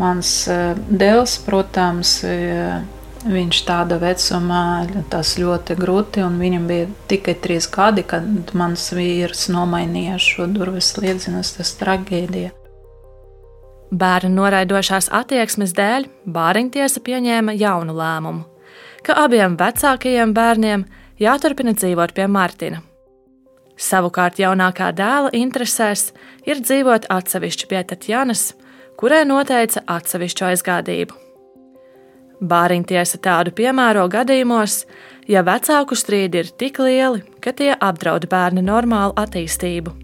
mans 0.00 0.32
uh, 0.48 0.72
dēls, 0.88 1.36
protams, 1.44 2.16
uh, 2.24 2.80
viņš 3.24 3.60
tāda 3.68 3.98
vecumā, 4.00 4.64
tas 5.12 5.34
ļoti 5.40 5.76
grūti, 5.78 6.24
un 6.24 6.36
viņam 6.40 6.66
bija 6.68 6.88
tikai 7.10 7.36
trīs 7.40 7.68
gadi, 7.72 8.04
kad 8.06 8.52
mans 8.56 8.90
vīrs 8.96 9.48
nomainīja 9.52 10.18
šo 10.20 10.48
durvis 10.52 10.94
liedzinus, 11.00 11.54
tas 11.58 11.74
traģēdija. 11.80 12.52
Bērnu 13.94 14.32
noraidošās 14.40 15.10
attieksmes 15.14 15.74
dēļ 15.76 16.08
Bāriņtiesa 16.34 17.02
pieņēma 17.04 17.54
jaunu 17.60 17.94
lēmumu, 17.94 18.42
ka 19.04 19.16
abiem 19.26 19.58
vecākajiem 19.60 20.32
bērniem 20.34 20.84
jāturpina 21.20 21.74
dzīvot 21.76 22.14
pie 22.16 22.26
Martina. 22.26 22.82
Savukārt 23.76 24.38
jaunākā 24.38 24.92
dēla 24.94 25.32
interesēs 25.34 26.12
ir 26.46 26.62
dzīvot 26.62 27.08
atsevišķi 27.10 27.68
pie 27.70 27.82
Tatjanas, 27.90 28.52
kurai 29.00 29.24
noteica 29.26 29.82
atsevišķu 29.96 30.46
aizgādību. 30.52 31.18
Bāriņtiesa 32.44 33.18
tādu 33.24 33.54
piemēro 33.56 34.04
gadījumos, 34.10 34.84
ja 35.30 35.42
vecāku 35.46 35.96
strīdi 35.96 36.42
ir 36.42 36.52
tik 36.60 36.80
lieli, 36.82 37.22
ka 37.40 37.54
tie 37.56 37.72
apdraud 37.74 38.28
bērna 38.30 38.62
normālu 38.64 39.16
attīstību. 39.20 39.94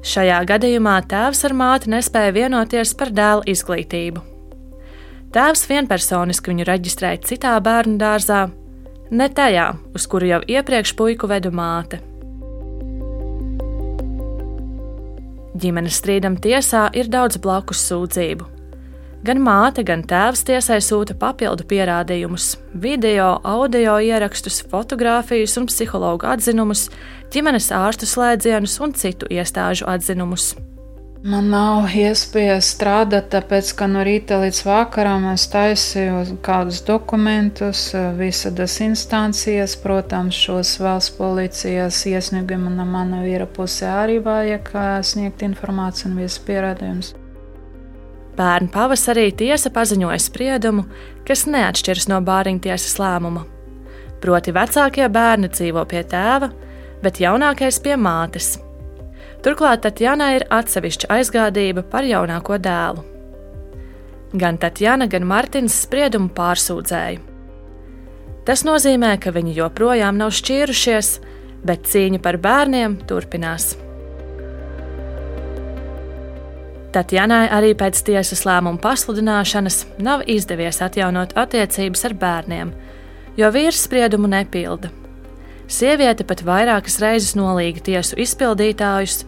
Šajā 0.00 0.40
gadījumā 0.48 0.96
tēvs 1.10 1.44
ar 1.44 1.54
māti 1.54 1.92
nespēja 1.92 2.32
vienoties 2.32 2.94
par 2.96 3.12
dēla 3.12 3.44
izglītību. 3.52 4.29
Tēvs 5.30 5.68
vienpersoniski 5.70 6.50
viņu 6.50 6.64
reģistrēja 6.66 7.20
citā 7.22 7.52
bērnu 7.62 8.00
dārzā, 8.00 8.48
ne 9.14 9.26
tajā, 9.30 9.66
uz 9.94 10.06
kuru 10.10 10.26
jau 10.26 10.40
iepriekš 10.42 10.96
puiku 10.98 11.28
vedu 11.30 11.52
māte. 11.54 12.00
Ģimenes 15.60 16.00
strīdam 16.00 16.34
tiesā 16.42 16.88
ir 16.98 17.06
daudz 17.12 17.38
blakus 17.38 17.82
sūdzību. 17.86 18.48
Gan 19.22 19.42
māte, 19.44 19.84
gan 19.86 20.02
tēvs 20.02 20.42
tiesai 20.48 20.80
sūta 20.82 21.14
papildu 21.20 21.62
pierādījumus, 21.68 22.56
video, 22.74 23.36
audio 23.44 24.00
ierakstus, 24.02 24.64
fotografijas 24.72 25.54
un 25.60 25.70
psihologu 25.70 26.26
atzinumus, 26.26 26.88
ģimenes 27.30 27.70
ārstu 27.76 28.08
slēdzienus 28.08 28.80
un 28.82 28.96
citu 28.98 29.30
iestāžu 29.30 29.86
atzinumus. 29.92 30.56
Man 31.20 31.50
nav 31.52 31.90
iespējas 31.92 32.70
strādāt, 32.72 33.26
tāpēc 33.34 33.74
ka 33.76 33.84
no 33.92 34.00
rīta 34.06 34.38
līdz 34.40 34.62
vakaram 34.64 35.26
es 35.28 35.42
taisīju 35.52 36.38
kādus 36.40 36.78
dokumentus, 36.86 37.90
visādas 38.16 38.78
instancijas, 38.80 39.74
protams, 39.82 40.38
šos 40.46 40.78
valsts 40.80 41.12
policijas 41.18 41.98
iesniegumu 42.08 42.72
no 42.72 42.86
mana 42.88 43.20
vīra 43.20 43.44
pusē 43.44 43.90
arī 43.98 44.16
vajag 44.24 44.70
sniegt 45.04 45.44
informāciju 45.44 46.08
un 46.08 46.22
visu 46.22 46.40
pierādījumus. 46.48 47.12
Pērn 48.40 48.72
pavasarī 48.72 49.26
tiesa 49.36 49.68
paziņoja 49.76 50.22
spriedumu, 50.24 50.86
kas 51.28 51.44
neatšķiras 51.44 52.08
no 52.08 52.22
bāriņu 52.24 52.64
tiesas 52.64 52.96
lēmuma. 52.96 53.44
Proti, 54.24 54.56
vecākie 54.56 55.12
bērni 55.12 55.52
dzīvo 55.52 55.84
pie 55.84 56.00
tēva, 56.00 56.48
bet 57.04 57.20
jaunākais 57.20 57.82
pie 57.84 58.00
mātes. 58.00 58.54
Turklāt 59.40 59.80
Tatjana 59.86 60.34
ir 60.36 60.44
atsevišķa 60.52 61.08
aizgādība 61.16 61.84
par 61.88 62.04
jaunāko 62.04 62.58
dēlu. 62.60 63.04
Gan 64.36 64.60
Tatjana, 64.60 65.08
gan 65.10 65.24
Martins 65.26 65.78
spriedumu 65.86 66.28
pārsūdzēja. 66.36 67.22
Tas 68.44 68.64
nozīmē, 68.68 69.14
ka 69.20 69.32
viņi 69.32 69.56
joprojām 69.56 70.18
nav 70.20 70.34
šķīrušies, 70.36 71.14
bet 71.64 71.88
cīņa 71.88 72.20
par 72.24 72.36
bērniem 72.40 72.98
turpinās. 73.08 73.72
Tatjanai 76.90 77.44
arī 77.54 77.72
pēc 77.78 78.00
tiesas 78.02 78.42
lēmuma 78.48 78.80
pasludināšanas 78.82 79.84
nav 80.02 80.24
izdevies 80.26 80.80
atjaunot 80.82 81.36
attiecības 81.38 82.08
ar 82.08 82.16
bērniem, 82.18 82.72
jo 83.38 83.50
vīrs 83.54 83.84
spriedumu 83.86 84.28
nepilda. 84.32 84.90
Sieviete 85.70 86.26
pat 86.26 86.42
vairākas 86.42 86.98
reizes 86.98 87.36
nolīga 87.38 87.84
tiesu 87.86 88.18
izpildītājus, 88.18 89.20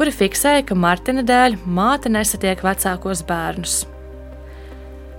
kuri 0.00 0.14
fiksēja, 0.16 0.62
ka 0.64 0.72
Martina 0.80 1.20
dēļ 1.28 1.58
māte 1.68 2.08
nesatiek 2.08 2.62
vecākos 2.64 3.20
bērnus. 3.28 3.82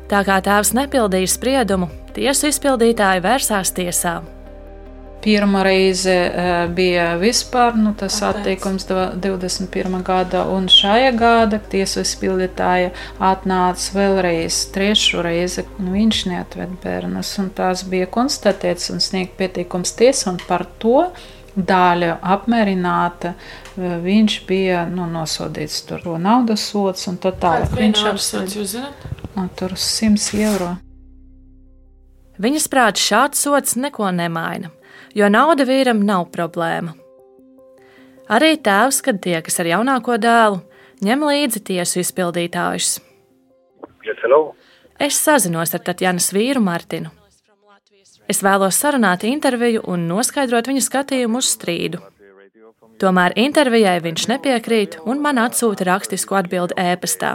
Tā 0.10 0.24
kā 0.26 0.40
tēvs 0.42 0.72
nepildīja 0.74 1.30
spriedumu, 1.30 1.86
tiesu 2.16 2.50
izpildītāji 2.50 3.22
vērsās 3.22 3.70
tiesā. 3.78 4.16
Pirmā 5.22 5.62
reize 5.68 6.16
uh, 6.18 6.64
bija 6.74 7.12
vispār 7.22 7.78
nu, 7.78 7.92
tas 7.94 8.16
attiekums 8.26 8.88
21. 8.90 10.00
gada, 10.08 10.48
un 10.50 10.66
šajā 10.66 11.12
gada 11.14 11.60
tiesu 11.70 12.02
izpildītāja 12.02 12.90
atnāca 13.22 14.00
vēlreiz 14.00 14.64
trešo 14.74 15.22
reizi, 15.28 15.68
un 15.78 15.92
viņš 15.94 16.24
neatved 16.32 16.74
bērnus. 16.82 17.36
Tas 17.54 17.86
bija 17.86 18.10
konstatēts 18.10 18.90
un 18.96 18.98
sniegt 18.98 19.38
pieteikums 19.38 19.94
tiesa, 19.94 20.32
un 20.34 20.42
par 20.50 20.66
to 20.82 21.12
daļa 21.56 22.18
apmierināta. 22.34 23.36
Viņš 23.78 24.36
bija 24.50 24.84
nu, 24.90 25.06
nosodīts 25.08 25.86
tur 25.88 26.04
naudas 26.20 26.66
sots 26.74 27.08
un 27.08 27.22
tā 27.22 27.32
tālāk. 27.32 27.72
Viņš 27.78 28.04
apsveic 28.12 28.76
tur 29.56 29.78
100 29.80 30.36
eiro. 30.42 30.76
Viņas 32.42 32.68
prāta 32.72 33.00
šāds 33.00 33.42
sots 33.46 33.78
neko 33.80 34.10
nemaina 34.12 34.74
jo 35.16 35.30
nauda 35.30 35.66
vīram 35.68 36.04
nav 36.06 36.30
problēma. 36.34 36.96
Arī 38.32 38.56
tēvs, 38.64 39.02
kad 39.04 39.20
tiekas 39.24 39.60
ar 39.60 39.70
jaunāko 39.74 40.16
dēlu, 40.22 40.62
ņem 41.04 41.26
līdzi 41.28 41.64
tiesu 41.72 42.00
izpildītājus. 42.04 43.00
Es 45.02 45.18
sazinos 45.18 45.74
ar 45.76 45.84
Tatjanas 45.84 46.30
vīru 46.36 46.62
Martinu. 46.64 47.12
Es 48.30 48.40
vēlos 48.46 48.78
sarunāt 48.80 49.26
interviju 49.28 49.82
un 49.92 50.06
noskaidrot 50.08 50.70
viņa 50.70 50.84
skatījumu 50.86 51.42
uz 51.42 51.50
strīdu. 51.52 52.00
Tomēr 53.02 53.34
intervijai 53.42 53.98
viņš 54.04 54.28
nepiekrīt 54.30 55.00
un 55.10 55.24
man 55.24 55.40
atsūta 55.42 55.88
rakstisku 55.88 56.36
atbildi 56.38 56.76
ēpastā. 56.78 57.32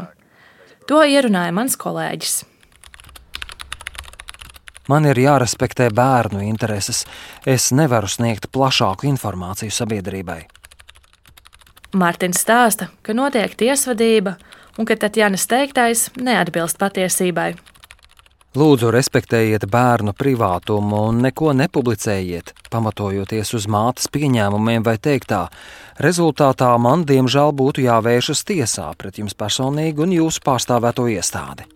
To 0.87 1.01
ierunāja 1.03 1.51
mans 1.51 1.75
kolēģis. 1.81 2.45
Man 4.87 5.09
ir 5.11 5.19
jārespektē 5.19 5.89
bērnu 5.91 6.45
intereses. 6.47 7.03
Es 7.43 7.73
nevaru 7.75 8.07
sniegt 8.07 8.47
plašāku 8.55 9.09
informāciju 9.11 9.75
sabiedrībai. 9.75 10.45
Mārtiņš 11.99 12.39
stāsta, 12.39 12.89
ka 13.03 13.17
notiek 13.17 13.59
tiesvedība 13.59 14.37
un 14.79 14.87
ka 14.87 14.95
Tatjanas 14.95 15.49
teiktais 15.51 16.07
neatbilst 16.15 16.79
patiesībai. 16.79 17.57
Lūdzu, 18.57 18.89
respektējiet 18.89 19.67
bērnu 19.69 20.15
privātumu 20.17 21.03
un 21.11 21.19
neko 21.21 21.51
nepublicējiet, 21.59 22.55
pamatojoties 22.73 23.53
uz 23.59 23.67
mātes 23.69 24.09
pieņēmumiem 24.09 24.87
vai 24.87 24.95
teiktā. 24.97 25.43
Rezultātā 26.01 26.71
man, 26.81 27.05
diemžēl, 27.05 27.53
būtu 27.53 27.85
jāvēršas 27.85 28.47
tiesā 28.49 28.87
pret 28.97 29.21
jums 29.21 29.37
personīgi 29.37 30.07
un 30.07 30.17
jūsu 30.17 30.41
pārstāvēto 30.47 31.05
iestādi. 31.13 31.69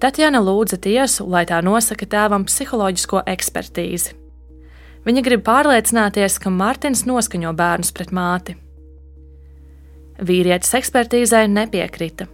Tatjana 0.00 0.40
lūdza 0.40 0.80
tiesu, 0.80 1.28
lai 1.28 1.44
tā 1.44 1.60
nosaka 1.60 2.08
tēvam 2.08 2.48
psiholoģisko 2.48 3.26
ekspertīzi. 3.28 4.16
Viņa 5.04 5.28
grib 5.28 5.44
pārliecināties, 5.44 6.40
ka 6.40 6.48
Mārtiņš 6.56 7.04
noskaņo 7.04 7.52
bērnus 7.52 7.92
pret 7.92 8.16
māti. 8.16 8.56
Vīrietis 10.24 10.72
ekspertīzai 10.80 11.50
nepiekrita, 11.52 12.32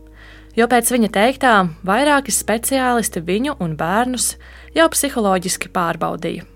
jo 0.57 0.67
pēc 0.71 0.91
viņa 0.93 1.11
teiktā 1.13 1.55
vairāki 1.87 2.35
speciālisti 2.35 3.23
viņu 3.25 3.57
un 3.61 3.77
bērnus 3.79 4.35
jau 4.77 4.89
psiholoģiski 4.93 5.71
pārbaudīja. 5.75 6.47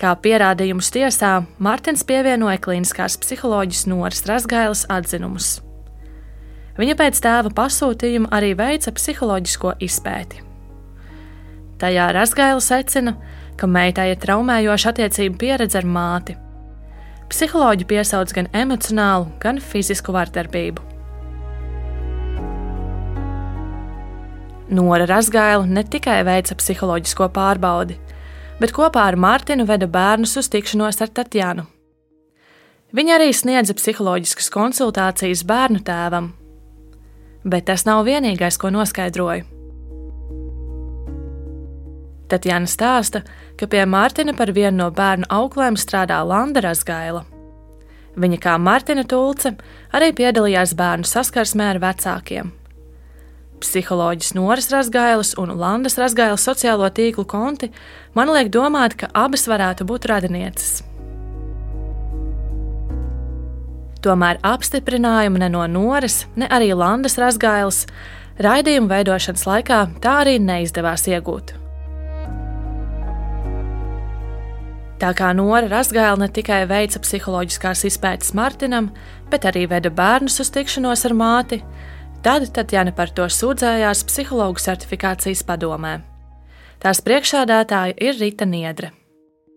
Kā 0.00 0.14
pierādījumus 0.16 0.88
tiesā, 0.94 1.42
Mārtiņš 1.60 2.06
pievienoja 2.08 2.60
klīniskās 2.64 3.18
psiholoģijas 3.20 3.84
Noras 3.90 4.22
Rasgailas 4.28 4.86
atzinumus. 4.88 5.58
Viņa 6.80 6.94
pēc 6.96 7.20
tēva 7.20 7.52
pasūtījuma 7.52 8.30
arī 8.32 8.54
veica 8.56 8.94
psiholoģisko 8.96 9.74
izpēti. 9.84 10.40
Tajā 11.80 12.06
Rasgaila 12.16 12.62
secina, 12.64 13.16
ka 13.60 13.68
meitai 13.68 14.10
ir 14.14 14.20
traumējoša 14.22 14.94
attiecību 14.94 15.40
pieredze 15.40 15.80
ar 15.80 15.88
māti. 15.88 16.36
Psiholoģi 17.28 17.86
piesauc 17.92 18.32
gan 18.36 18.48
emocionālu, 18.56 19.28
gan 19.42 19.60
fizisku 19.60 20.16
vardarbību. 20.16 20.89
Nora 24.70 25.06
Rasgaila 25.06 25.66
ne 25.66 25.82
tikai 25.82 26.20
veica 26.22 26.54
psiholoģisko 26.54 27.26
pārbaudi, 27.34 27.96
bet 28.62 28.70
kopā 28.76 29.08
ar 29.10 29.16
Mārtiņu 29.18 29.66
veda 29.66 29.88
bērnus 29.90 30.36
uz 30.38 30.48
tikšanos 30.52 31.00
ar 31.02 31.10
Tatjanu. 31.10 31.64
Viņa 32.94 33.16
arī 33.16 33.32
sniedza 33.34 33.74
psiholoģiskas 33.74 34.50
konsultācijas 34.54 35.42
bērnu 35.46 35.82
tēvam, 35.86 36.28
bet 37.42 37.66
tas 37.66 37.82
nav 37.86 38.04
vienīgais, 38.06 38.58
ko 38.62 38.70
noskaidroju. 38.70 39.48
Tatjana 42.30 42.70
stāsta, 42.70 43.24
ka 43.58 43.66
pie 43.66 43.82
Mārtiņa 43.90 44.36
par 44.38 44.54
vienu 44.54 44.84
no 44.84 44.88
bērnu 44.94 45.26
auklēm 45.34 45.74
strādā 45.74 46.20
Landa 46.22 46.62
Rasgaila. 46.62 47.24
Viņa 48.22 48.38
kā 48.42 48.54
Mārtiņa 48.58 49.06
tulce 49.10 49.56
arī 49.90 50.14
piedalījās 50.14 50.78
bērnu 50.78 51.10
saskarsmē 51.10 51.72
ar 51.74 51.82
vecākiem. 51.82 52.54
Psiholoģis 53.60 54.34
Noras 54.36 54.70
Rasgailas 54.72 55.34
un 55.40 55.52
Landas 55.60 55.98
Rasgailas 56.00 56.46
sociālo 56.46 56.88
tīklu 56.90 57.26
konti 57.28 57.70
man 58.16 58.32
liek 58.32 58.48
domāt, 58.52 58.96
ka 58.96 59.10
abas 59.14 59.46
varētu 59.50 59.86
būt 59.88 60.08
radinieces. 60.10 60.80
Tomēr 64.00 64.40
apstiprinājumu 64.46 65.42
ne 65.42 65.50
no 65.52 65.66
Noras, 65.68 66.24
ne 66.36 66.48
arī 66.48 66.72
Landas 66.72 67.18
Rasgailas 67.20 67.84
raidījumu 68.40 68.88
veidošanas 68.88 69.46
laikā 69.48 69.80
tā 70.00 70.20
arī 70.24 70.38
neizdevās 70.40 71.04
iegūt. 71.12 71.60
Tā 75.00 75.14
kā 75.16 75.30
Nora 75.32 75.64
Rasgaila 75.68 76.18
ne 76.20 76.26
tikai 76.28 76.66
veica 76.68 77.00
psiholoģiskās 77.00 77.86
izpētes 77.88 78.34
Martinam, 78.36 78.90
bet 79.32 79.46
arī 79.48 79.62
veda 79.70 79.88
bērnus 79.88 80.36
uz 80.42 80.50
tikšanos 80.52 81.06
ar 81.08 81.14
māti, 81.16 81.62
Tad 82.20 82.50
Tatjana 82.52 82.92
par 82.92 83.08
to 83.16 83.24
sūdzējās 83.32 84.02
psihologu 84.04 84.60
certifikācijas 84.60 85.40
padomē. 85.48 86.00
Tās 86.80 87.00
priekšādātāja 87.04 87.94
ir 87.96 88.18
Rita 88.20 88.44
Niedre. 88.44 88.90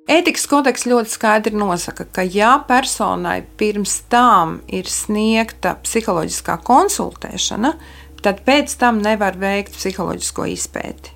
Ētikas 0.08 0.46
kodeks 0.52 0.84
ļoti 0.88 1.12
skaidri 1.12 1.56
nosaka, 1.56 2.04
ka, 2.12 2.24
ja 2.24 2.58
personai 2.68 3.42
pirms 3.60 4.02
tam 4.12 4.58
ir 4.68 4.88
sniegta 4.92 5.78
psiholoģiskā 5.84 6.58
konsultēšana, 6.68 7.74
tad 8.24 8.42
pēc 8.48 8.76
tam 8.80 9.00
nevar 9.04 9.36
veikt 9.40 9.76
psiholoģisko 9.76 10.48
izpēti. 10.56 11.14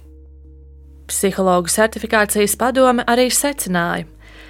Psihologu 1.08 1.72
certifikācijas 1.72 2.56
padome 2.60 3.04
arī 3.08 3.30
secināja, 3.32 4.08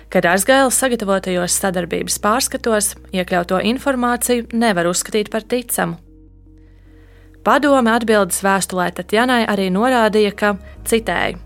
ka 0.10 0.22
Rasgailas 0.26 0.78
sagatavotajos 0.82 1.58
sadarbības 1.62 2.18
pārskatos 2.22 2.96
iekļauto 3.14 3.62
informāciju 3.74 4.50
nevar 4.58 4.90
uzskatīt 4.90 5.30
par 5.34 5.46
ticamu. 5.46 6.02
Padome 7.48 7.94
atbildes 7.96 8.42
vēstulē 8.44 8.90
Tatjanai 8.92 9.46
arī 9.48 9.70
norādīja, 9.72 10.34
ka, 10.36 10.50
citēju, 10.84 11.38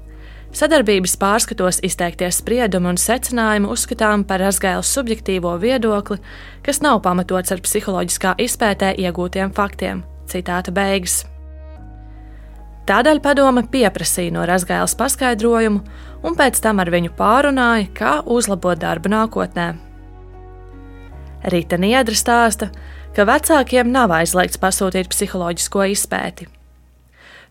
sadarbības 0.57 1.13
pārskatos 1.21 1.77
izteikties 1.85 2.39
spriedumi 2.41 2.89
un 2.89 2.97
secinājumi 2.97 3.69
uzskatām 3.69 4.23
par 4.25 4.41
Rasgailas 4.41 4.89
subjektīvo 4.97 5.51
viedokli, 5.61 6.17
kas 6.65 6.81
nav 6.81 7.03
pamatots 7.05 7.53
ar 7.53 7.61
psiholoģiskā 7.61 8.33
izpētē 8.41 8.95
iegūtiem 8.97 9.53
faktiem. 9.53 10.01
Citāta 10.31 10.73
beigas. 10.73 11.19
Tādēļ 12.89 13.21
padome 13.21 13.61
pieprasīja 13.69 14.33
no 14.33 14.47
Rasgailas 14.49 14.97
paskaidrojumu, 14.97 15.83
un 16.25 16.39
pēc 16.39 16.63
tam 16.65 16.81
ar 16.81 16.89
viņu 16.89 17.13
pārunāja, 17.13 17.91
kā 17.93 18.15
uzlabot 18.25 18.81
darbu 18.81 19.13
nākotnē. 19.13 19.67
Rīta 21.53 21.77
Niedra 21.77 22.17
stāsta, 22.17 22.71
ka 22.73 23.00
vecākiem 23.27 23.89
nav 23.91 24.11
aizliegts 24.15 24.59
pasūtīt 24.61 25.09
psiholoģisko 25.11 25.83
izpēti. 25.91 26.47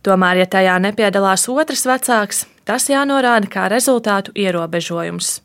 Tomēr, 0.01 0.41
ja 0.41 0.47
tajā 0.49 0.79
nepiedalās 0.81 1.45
otrs 1.53 1.85
vecāks, 1.85 2.47
tas 2.65 2.89
jānorāda 2.89 3.51
kā 3.53 3.67
rezultātu 3.69 4.33
ierobežojums. 4.33 5.43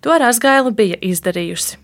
To 0.00 0.16
Rasgaila 0.16 0.72
bija 0.72 0.96
izdarījusi. 1.04 1.76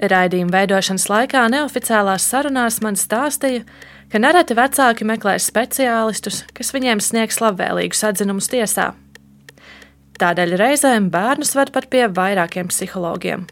Raidījuma 0.00 0.56
veidošanas 0.56 1.04
laikā 1.12 1.44
neoficiālās 1.52 2.24
sarunās 2.32 2.80
man 2.82 2.96
stāstīja, 2.98 3.66
ka 4.08 4.20
nereti 4.22 4.56
vecāki 4.56 5.06
meklē 5.06 5.36
speciālistus, 5.42 6.42
kas 6.56 6.72
viņiem 6.74 7.02
sniegs 7.04 7.42
labvēlīgus 7.44 8.02
atzinumus 8.08 8.48
tiesā. 8.52 8.94
Tādēļ 10.18 10.56
reizēm 10.56 11.10
bērnus 11.12 11.52
ved 11.58 11.74
pat 11.74 11.90
pie 11.92 12.06
vairākiem 12.08 12.72
psihologiem. 12.72 13.44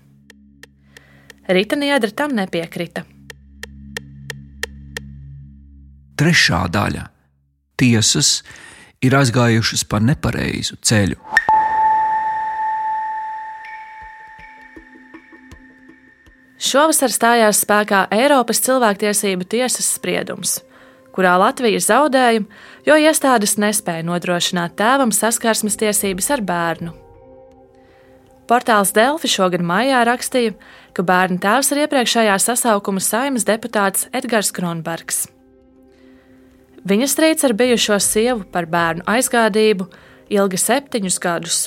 Rīta 1.53 1.77
Niedra 1.77 2.11
tam 2.17 2.35
nepiekrita. 2.37 3.05
Trešā 6.17 6.67
daļa- 6.73 7.09
tiesas 7.81 8.43
ir 9.03 9.17
aizgājušas 9.19 9.85
pa 9.89 9.99
nepareizu 9.99 10.77
ceļu. 10.81 11.19
Šovasar 16.63 17.11
stājās 17.11 17.65
spēkā 17.65 18.05
Eiropas 18.15 18.61
cilvēktiesību 18.63 19.49
tiesas 19.51 19.89
spriedums, 19.97 20.61
kurā 21.13 21.35
Latvija 21.43 21.81
zaudēja, 21.83 22.45
jo 22.87 22.95
iestādes 23.03 23.57
nespēja 23.59 24.07
nodrošināt 24.07 24.77
tēvam 24.79 25.11
saskarsmes 25.11 25.77
tiesības 25.77 26.31
ar 26.31 26.45
bērnu. 26.47 26.95
Portāls 28.53 28.91
Delfi 28.93 29.31
šogad 29.33 29.63
maijā 29.65 30.03
rakstīja, 30.05 30.53
ka 30.93 31.01
bērnu 31.09 31.39
tēvs 31.41 31.71
ir 31.73 31.87
iepriekšējā 31.87 32.35
sasaukuma 32.37 33.01
saimas 33.01 33.47
deputāts 33.49 34.11
Edgars 34.13 34.51
Kronbergs. 34.53 35.23
Viņa 36.85 37.09
strīds 37.09 37.49
ar 37.49 37.57
bijušo 37.57 37.97
sievu 37.97 38.45
par 38.53 38.69
bērnu 38.69 39.07
aizgādību 39.09 39.89
ilga 40.37 40.61
septiņus 40.61 41.19
gadus. 41.25 41.63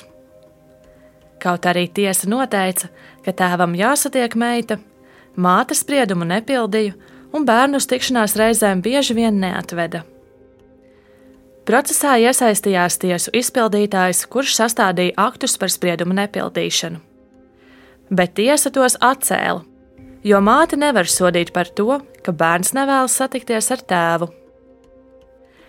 Kaut 1.42 1.66
arī 1.66 1.88
tiesa 1.90 2.30
noteica, 2.30 2.94
ka 3.26 3.34
tēvam 3.34 3.74
jāsatiek 3.74 4.38
meita, 4.38 4.78
māte 5.34 5.74
spriedumu 5.74 6.30
nepildīja 6.30 6.94
un 7.34 7.50
bērnu 7.50 7.82
tikšanās 7.82 8.38
reizēm 8.38 8.86
bieži 8.86 9.18
vien 9.18 9.42
neatveda. 9.42 10.06
Procesā 11.66 12.12
iesaistījās 12.22 13.00
tiesu 13.02 13.32
izpildītājs, 13.34 14.28
kurš 14.30 14.54
sastādīja 14.60 15.16
aktus 15.18 15.56
par 15.58 15.72
spriedumu 15.74 16.14
nepildīšanu. 16.14 17.00
Bet 18.14 18.36
tiesa 18.38 18.70
tos 18.70 18.94
atcēla, 19.02 19.64
jo 20.22 20.42
māte 20.46 20.78
nevar 20.78 21.10
sodīt 21.10 21.50
par 21.56 21.72
to, 21.74 21.98
ka 22.22 22.34
bērns 22.38 22.76
nevēlas 22.78 23.16
satikties 23.18 23.72
ar 23.74 23.82
tēvu. 23.82 24.28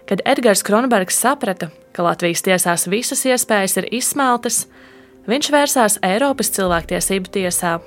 Kad 0.06 0.20
Edgars 0.28 0.61
Kronbergs 0.62 1.16
saprata, 1.16 1.70
ka 1.96 2.04
Latvijas 2.04 2.44
tiesās 2.44 2.85
visas 2.92 3.24
iespējas 3.24 3.78
ir 3.80 3.88
izsmeltas, 3.96 4.66
viņš 5.24 5.48
vērsās 5.54 5.96
Eiropas 6.04 6.52
cilvēktiesību 6.59 7.32
tiesā. 7.38 7.78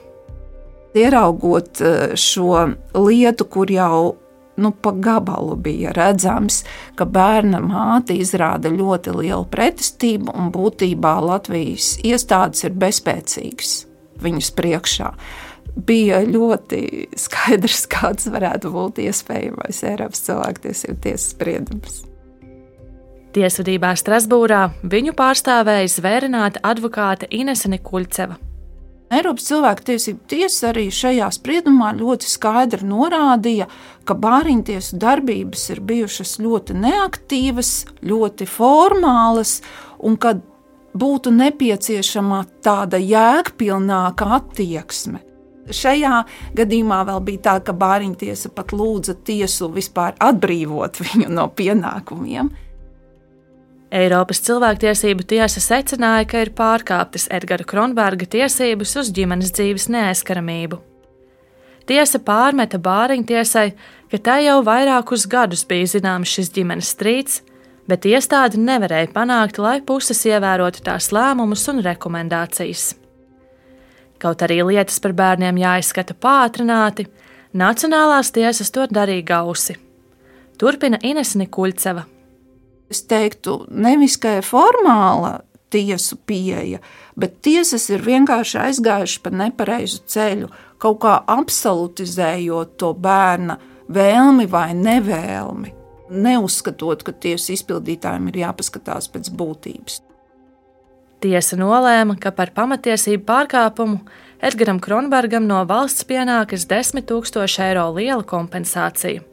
Ieraugot 0.97 1.77
eh, 1.85 2.17
šo 2.17 2.65
lietu, 2.97 3.45
kur 3.45 3.69
jau 3.69 4.17
nu, 4.59 4.71
pa 4.71 4.91
gabalu 4.91 5.55
bija 5.63 5.93
redzams, 5.95 6.63
ka 6.99 7.07
bērna 7.09 7.61
māte 7.63 8.15
izrāda 8.19 8.71
ļoti 8.73 9.15
lielu 9.19 9.45
pretestību 9.51 10.35
un 10.35 10.51
būtībā 10.55 11.15
Latvijas 11.25 11.95
iestādes 12.05 12.67
ir 12.67 12.75
bezspēcīgas 12.79 13.77
viņas 14.23 14.51
priekšā. 14.57 15.13
Bija 15.87 16.19
ļoti 16.27 17.07
skaidrs, 17.19 17.85
kāds 17.87 18.27
varētu 18.31 18.73
būt 18.73 18.99
iespējamais 19.05 19.83
Eiropas 19.87 20.25
cilvēktiesību 20.27 21.01
tiesas 21.05 21.31
spriedums. 21.35 22.03
Tiesvedībā 23.29 23.93
Strasbūrā 23.93 24.63
viņu 24.89 25.13
pārstāvēja 25.17 25.89
zvērināta 25.93 26.63
advokāte 26.65 27.29
Inese 27.29 27.69
Nikuļceva. 27.69 28.48
Eiropas 29.09 29.47
cilvēktiesību 29.49 30.27
tiesa 30.29 30.67
arī 30.69 30.85
šajā 30.93 31.31
spriedumā 31.33 31.95
ļoti 31.97 32.27
skaidri 32.29 32.85
norādīja, 32.85 33.65
ka 34.05 34.13
bāriņtiesu 34.13 34.99
darbības 35.01 35.63
ir 35.73 35.81
bijušas 35.81 36.35
ļoti 36.43 36.75
neaktīvas, 36.77 37.71
ļoti 38.05 38.45
formālas 38.49 39.55
un 40.05 40.17
ka 40.21 40.35
būtu 40.93 41.33
nepieciešama 41.33 42.43
tāda 42.65 43.01
jēgpilnāka 43.01 44.29
attieksme. 44.37 45.23
Šajā 45.69 46.23
gadījumā 46.57 47.01
vēl 47.09 47.19
bija 47.25 47.45
tā, 47.49 47.57
ka 47.65 47.73
bāriņtiesa 47.77 48.53
pat 48.53 48.73
lūdza 48.73 49.17
tiesu 49.25 49.71
vispār 49.73 50.17
atbrīvot 50.21 51.01
viņu 51.01 51.33
no 51.33 51.49
pienākumiem. 51.49 52.49
Eiropas 53.91 54.41
cilvēktiesību 54.45 55.25
tiesa 55.25 55.61
secināja, 55.63 56.27
ka 56.29 56.43
ir 56.43 56.51
pārkāptas 56.57 57.25
Edgara 57.33 57.65
Kronberga 57.65 58.27
tiesības 58.29 58.95
uz 59.01 59.09
ģimenes 59.15 59.53
dzīves 59.57 59.87
neaizskaramību. 59.89 60.77
Tiesa 61.89 62.21
pārmeta 62.21 62.77
bāriņtiesai, 62.77 63.67
ka 64.11 64.19
tai 64.21 64.43
jau 64.45 64.59
vairākus 64.65 65.25
gadus 65.29 65.65
bija 65.65 65.89
zināms 65.95 66.29
šis 66.29 66.51
ģimenes 66.53 66.91
strīds, 66.93 67.39
bet 67.89 68.05
iestāde 68.05 68.61
nevarēja 68.61 69.09
panākt, 69.15 69.57
lai 69.57 69.79
puses 69.81 70.21
ievērotu 70.29 70.85
tās 70.85 71.09
lēmumus 71.15 71.65
un 71.73 71.81
rekomendācijas. 71.81 72.91
Kaut 74.21 74.45
arī 74.45 74.61
lietas 74.67 74.99
par 75.01 75.15
bērniem 75.17 75.57
jāizskata 75.57 76.13
pātrināti, 76.13 77.07
Nacionālās 77.49 78.29
tiesas 78.29 78.69
to 78.69 78.83
darīja 78.93 79.23
gausi. 79.25 79.73
Turpina 80.61 80.99
Ines 81.01 81.31
Nikuļceva. 81.33 82.03
Es 82.89 83.03
teiktu, 83.05 83.65
nevis 83.69 84.17
ir 84.25 84.45
formāla 84.45 85.39
tiesu 85.69 86.17
pieeja, 86.25 86.79
bet 87.17 87.41
tiesas 87.45 87.89
ir 87.93 88.01
vienkārši 88.01 88.57
aizgājušas 88.63 89.21
pa 89.21 89.29
nepareizu 89.29 90.01
ceļu, 90.09 90.49
kaut 90.81 91.01
kā 91.03 91.19
absolutizējot 91.29 92.77
to 92.81 92.93
bērna 92.97 93.59
vēlmi 93.89 94.47
vai 94.49 94.73
nevēlmi, 94.73 95.73
neuzskatot, 96.09 97.03
ka 97.05 97.13
tiesu 97.13 97.53
izpildītājiem 97.53 98.31
ir 98.31 98.41
jāpaskatās 98.45 99.09
pēc 99.13 99.29
būtības. 99.29 100.01
Tiesa 101.19 101.57
nolēma, 101.59 102.15
ka 102.15 102.31
par 102.31 102.53
pamatiesību 102.55 103.25
pārkāpumu 103.27 103.99
Edgaram 104.39 104.79
Kronbergam 104.79 105.49
no 105.49 105.65
valsts 105.67 106.05
pienākas 106.07 106.63
10 106.69 107.03
000 107.09 107.65
eiro 107.65 107.89
liela 107.97 108.23
kompensācija. 108.23 109.25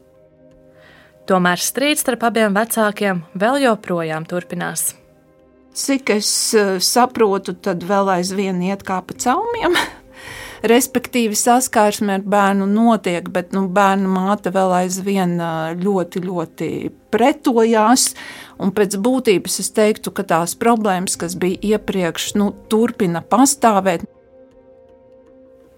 Tomēr 1.26 1.58
strīds 1.58 2.04
starp 2.04 2.22
abiem 2.28 2.54
vecākiem 2.54 3.24
vēl 3.34 3.64
joprojām 3.64 4.28
turpinās. 4.30 4.92
Cik 5.76 6.12
es 6.14 6.28
eh, 6.54 6.76
saprotu, 6.78 7.56
tad 7.58 7.82
vēl 7.84 8.12
aizvien 8.14 8.62
iet 8.62 8.84
kā 8.86 9.00
pa 9.02 9.16
caumiem. 9.24 9.74
Respektīvi, 10.72 11.36
saskarsme 11.36 12.14
ar 12.16 12.24
bērnu 12.24 12.68
notiek, 12.70 13.26
bet 13.28 13.52
nu, 13.52 13.66
bērna 13.66 14.08
māte 14.08 14.54
vēl 14.54 14.72
aizvien 14.78 15.34
eh, 15.34 15.74
ļoti, 15.82 16.22
ļoti 16.30 16.70
pretojās. 17.10 18.08
Un 18.62 18.70
pēc 18.72 18.94
būtības 19.02 19.60
es 19.66 19.74
teiktu, 19.74 20.14
ka 20.14 20.24
tās 20.30 20.54
problēmas, 20.56 21.18
kas 21.18 21.34
bija 21.34 21.74
iepriekš, 21.74 22.36
nu, 22.38 22.52
turpina 22.70 23.20
pastāvēt. 23.20 24.06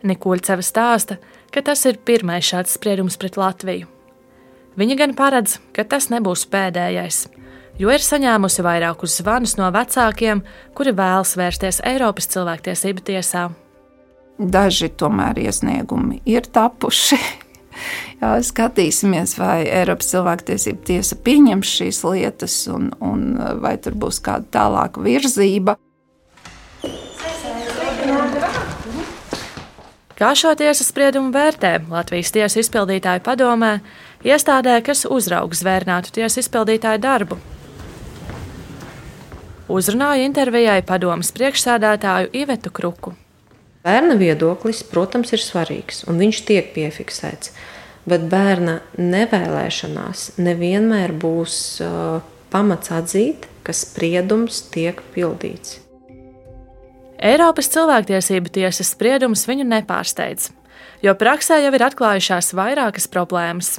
Nikuļceva 0.04 0.62
stāsta, 0.62 1.22
ka 1.50 1.64
tas 1.64 1.88
ir 1.88 2.04
pirmais 2.04 2.44
šāds 2.52 2.76
spriedums 2.76 3.16
pret 3.16 3.40
Latviju. 3.40 3.97
Viņa 4.78 4.94
gan 5.00 5.14
paredz, 5.18 5.56
ka 5.74 5.82
tas 5.82 6.06
nebūs 6.12 6.44
pēdējais, 6.52 7.24
jo 7.82 7.90
ir 7.90 8.04
saņēmusi 8.04 8.62
vairākus 8.62 9.16
zvanus 9.18 9.56
no 9.58 9.72
vecākiem, 9.74 10.44
kuri 10.78 10.94
vēlas 10.94 11.34
vērsties 11.40 11.82
Eiropas 11.88 12.30
cilvēktiesību 12.30 13.02
tiesā. 13.10 13.48
Daži 14.38 14.92
tomēr 14.94 15.42
iesniegumi 15.48 16.22
ir 16.30 16.46
tapuši 16.46 17.18
Jā, 18.18 18.32
skatīsimies, 18.42 19.36
vai 19.38 19.62
Eiropas 19.66 20.10
cilvēktiesība 20.12 20.86
tiesa 20.88 21.18
pieņems 21.22 21.74
šīs 21.78 22.00
lietas, 22.06 22.56
un, 22.72 22.90
un 23.04 23.28
vai 23.62 23.76
tur 23.82 23.94
būs 23.98 24.18
kāda 24.24 24.48
tālāka 24.58 25.02
virzība. 25.04 25.76
Kā 30.18 30.32
šo 30.34 30.50
tiesas 30.58 30.88
spriedumu 30.90 31.30
vērtē 31.30 31.76
Latvijas 31.92 32.34
tiesas 32.34 32.58
izpildītāju 32.64 33.22
padomē, 33.26 33.76
iestādē, 34.26 34.78
kas 34.84 35.04
uzrauga 35.06 35.56
zvērnātu 35.58 36.14
tiesas 36.18 36.42
izpildītāju 36.44 37.02
darbu? 37.02 37.38
Uzrunāja 39.68 40.24
intervijai 40.24 40.80
padomas 40.86 41.28
priekšsēdētāju 41.36 42.30
Ivetu 42.32 42.72
Kruku. 42.72 43.12
Bērna 43.84 44.16
viedoklis, 44.20 44.80
protams, 44.84 45.34
ir 45.36 45.42
svarīgs, 45.44 46.06
un 46.08 46.18
viņš 46.20 46.40
tiek 46.48 46.70
piefiksēts. 46.74 47.52
Bet 48.08 48.24
bērna 48.32 48.78
nevēlēšanās 48.96 50.38
nevienmēr 50.40 51.12
būs 51.20 51.58
uh, 51.84 52.22
pamats 52.48 52.92
atzīt, 52.96 53.44
ka 53.62 53.74
spriedums 53.76 54.62
tiek 54.72 55.02
pildīts. 55.12 55.76
Eiropas 57.18 57.68
cilvēktiesību 57.74 58.52
tiesas 58.54 58.94
spriedums 58.94 59.42
viņu 59.48 59.66
nepārsteidz, 59.68 60.48
jo 61.02 61.14
praksē 61.18 61.58
jau 61.64 61.74
ir 61.74 61.84
atklājušās 61.90 62.54
vairākas 62.56 63.10
problēmas. 63.10 63.76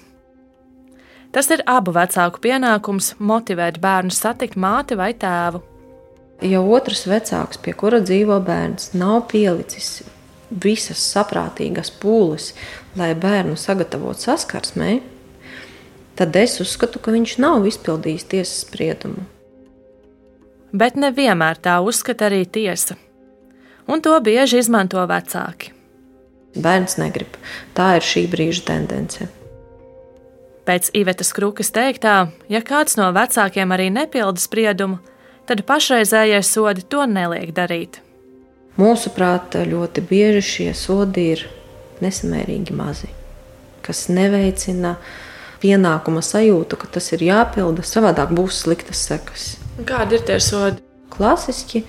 Tas 1.36 1.50
ir 1.54 1.62
abu 1.70 1.94
vecāku 1.94 2.42
pienākums 2.42 3.14
motivēt 3.22 3.78
bērnu 3.82 4.14
satikt 4.14 4.58
māti 4.58 4.98
vai 4.98 5.12
tēvu. 5.14 5.62
Ja 6.42 6.62
otrs 6.64 7.04
vecāks, 7.10 7.60
pie 7.62 7.76
kura 7.78 8.00
dzīvo 8.02 8.40
bērns, 8.42 8.94
nav 8.98 9.28
pielicis 9.30 10.00
visas 10.50 11.02
saprātīgas 11.14 11.92
pūles, 12.02 12.54
lai 12.98 13.12
bērnu 13.14 13.58
sagatavotu 13.60 14.26
saskarsmē, 14.26 15.00
tad 16.18 16.36
es 16.40 16.58
uzskatu, 16.64 17.02
ka 17.04 17.14
viņš 17.14 17.38
nav 17.44 17.68
izpildījis 17.70 18.30
tiesas 18.32 18.64
spriedumu. 18.66 19.28
Bet 20.74 20.98
nevienmēr 20.98 21.60
tā 21.62 21.80
uzskata 21.82 22.30
arī 22.30 22.46
tiesa, 22.46 22.98
un 23.90 24.02
to 24.06 24.16
bieži 24.24 24.62
izmanto 24.64 25.04
vecāki. 25.10 25.76
Bērns 26.58 26.98
negrib. 26.98 27.36
Tā 27.78 27.98
ir 28.00 28.06
šī 28.06 28.26
brīža 28.32 28.66
tendence. 28.72 29.30
Pēc 30.70 30.92
Ivetas 30.94 31.32
Krukas 31.34 31.72
teiktā, 31.74 32.28
ja 32.46 32.60
kāds 32.62 32.94
no 33.00 33.08
vecākiem 33.16 33.72
arī 33.74 33.88
nepilda 33.90 34.38
spriedumu, 34.38 35.00
tad 35.50 35.64
pašreizējie 35.66 36.44
sodi 36.46 36.84
to 36.86 37.08
neliek 37.10 37.50
darīt. 37.58 37.98
Mūsuprāt, 38.78 39.58
ļoti 39.66 40.04
bieži 40.12 40.44
šie 40.46 40.68
sodi 40.78 41.26
ir 41.32 41.42
nesamērīgi 42.06 42.78
mazi, 42.78 43.10
kas 43.82 44.04
neveicina 44.14 44.94
pienākuma 45.64 46.22
sajūtu, 46.22 46.78
ka 46.78 46.94
tas 47.00 47.10
ir 47.18 47.26
jāpilda, 47.32 47.82
savādāk 47.82 48.38
būs 48.38 48.62
sliktas 48.62 49.02
sekas. 49.10 49.50
Kādi 49.90 50.20
ir 50.20 50.30
tie 50.30 50.38
sodi? 50.38 50.86
Klasiski 51.10 51.82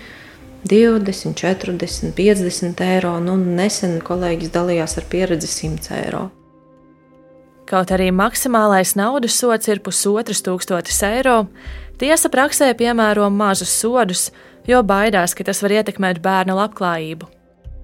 20, 0.64 1.36
40, 1.36 2.16
50 2.16 2.84
eiro. 2.88 3.18
Nu, 3.20 3.36
nesen 3.36 4.00
kolēģis 4.00 4.56
dalījās 4.56 4.96
ar 4.96 5.12
pieredzi 5.12 5.52
100 5.68 5.98
eiro. 6.00 6.30
Kaut 7.70 7.92
arī 7.94 8.08
maksimālais 8.10 8.96
naudas 8.98 9.36
sots 9.38 9.70
ir 9.70 9.78
pusotras 9.84 10.42
tūkstotis 10.42 10.98
eiro, 11.06 11.44
Tiesa 12.00 12.30
praksē 12.32 12.70
piemēro 12.72 13.26
mazus 13.28 13.72
sodus, 13.76 14.30
jo 14.64 14.78
baidās, 14.80 15.34
ka 15.36 15.44
tas 15.44 15.58
var 15.60 15.74
ietekmēt 15.76 16.22
bērna 16.24 16.56
labklājību. 16.56 17.28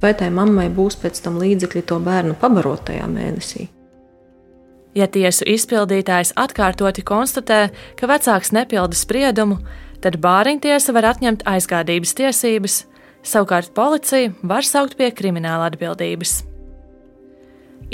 Vai 0.00 0.12
tai 0.16 0.30
mammai 0.32 0.70
būs 0.72 0.96
pēc 1.02 1.20
tam 1.24 1.36
līdzekļi 1.42 1.82
to 1.90 1.98
bērnu 2.00 2.36
pabarot 2.40 2.86
tajā 2.88 3.04
mēnesī? 3.12 3.66
Ja 4.96 5.04
tiesu 5.12 5.44
izpildītājs 5.52 6.32
atkārtoti 6.40 7.04
konstatē, 7.04 7.60
ka 8.00 8.08
vecāks 8.08 8.54
nepilda 8.56 8.96
spriedumu, 8.96 9.60
tad 10.00 10.16
bāriņtiesa 10.24 10.96
var 10.96 11.12
atņemt 11.12 11.44
aizgādības 11.52 12.16
tiesības, 12.16 12.82
savukārt 13.20 13.76
policija 13.76 14.32
var 14.40 14.64
saukt 14.64 14.96
pie 14.96 15.12
krimināla 15.12 15.68
atbildības. 15.68 16.38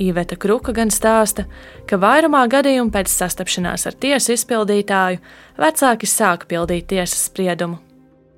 Īveta 0.00 0.38
Kruka 0.40 0.72
gan 0.72 0.88
stāsta, 0.88 1.44
ka 1.84 1.98
vairumā 2.00 2.46
gadījumu 2.48 2.92
pēc 2.94 3.12
sastapšanās 3.12 3.84
ar 3.90 3.96
tiesu 4.00 4.32
izpildītāju 4.32 5.20
vecāki 5.60 6.08
sāk 6.08 6.46
pildīt 6.48 6.88
tiesas 6.94 7.26
spriedumu. 7.28 7.76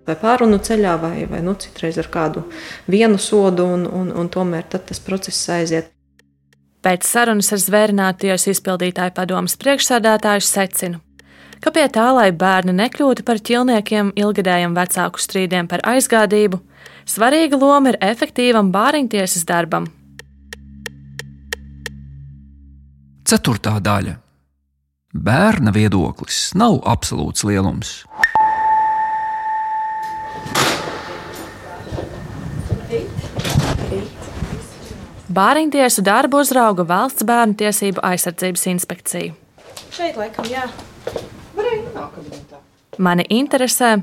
Vai 0.04 0.16
pārunu 0.20 0.58
ceļā, 0.58 0.96
vai, 1.00 1.24
vai 1.30 1.40
nu, 1.46 1.54
citreiz 1.54 1.96
ar 2.02 2.10
kādu 2.12 2.42
vienu 2.90 3.20
sodu, 3.22 3.64
un, 3.76 3.86
un, 3.86 4.10
un 4.10 4.28
tomēr 4.28 4.66
tas 4.74 5.00
process 5.00 5.46
aiziet. 5.54 5.92
Pēc 6.84 7.06
sarunas 7.06 7.48
ar 7.54 7.62
zvērinātu 7.62 8.26
tiesu 8.26 8.50
izpildītāju 8.52 9.14
padomus 9.16 9.54
priekšsādātāju 9.56 10.44
secinu, 10.44 11.00
ka 11.64 11.72
pie 11.72 11.86
tā, 11.88 12.10
lai 12.18 12.28
bērni 12.34 12.74
nekļūtu 12.82 13.24
par 13.24 13.40
ķilniekiem 13.40 14.12
ilgadējiem 14.20 14.74
vecāku 14.76 15.22
strīdiem 15.22 15.70
par 15.70 15.86
aizgādību, 15.86 16.60
svarīga 17.08 17.62
loma 17.62 17.94
ir 17.94 18.02
efektīvam 18.04 18.74
bāriņtiesas 18.74 19.46
darbam 19.48 19.88
Ceturtā 23.34 23.80
daļa- 23.82 24.12
bērna 25.26 25.72
viedoklis 25.74 26.52
nav 26.54 26.76
absolūts 26.86 27.42
lielums. 27.42 28.04
Bāriņtiesu 35.34 36.04
darbu 36.06 36.44
uzrauga 36.44 36.86
Valsts 36.86 37.26
bērnu 37.26 37.58
tiesību 37.64 38.04
aizsardzības 38.06 38.68
inspekcija. 38.76 39.34
Šeit, 39.90 40.14
laikam, 40.14 40.46
jā. 40.46 40.68
Mani 42.98 43.26
interesē, 43.34 43.96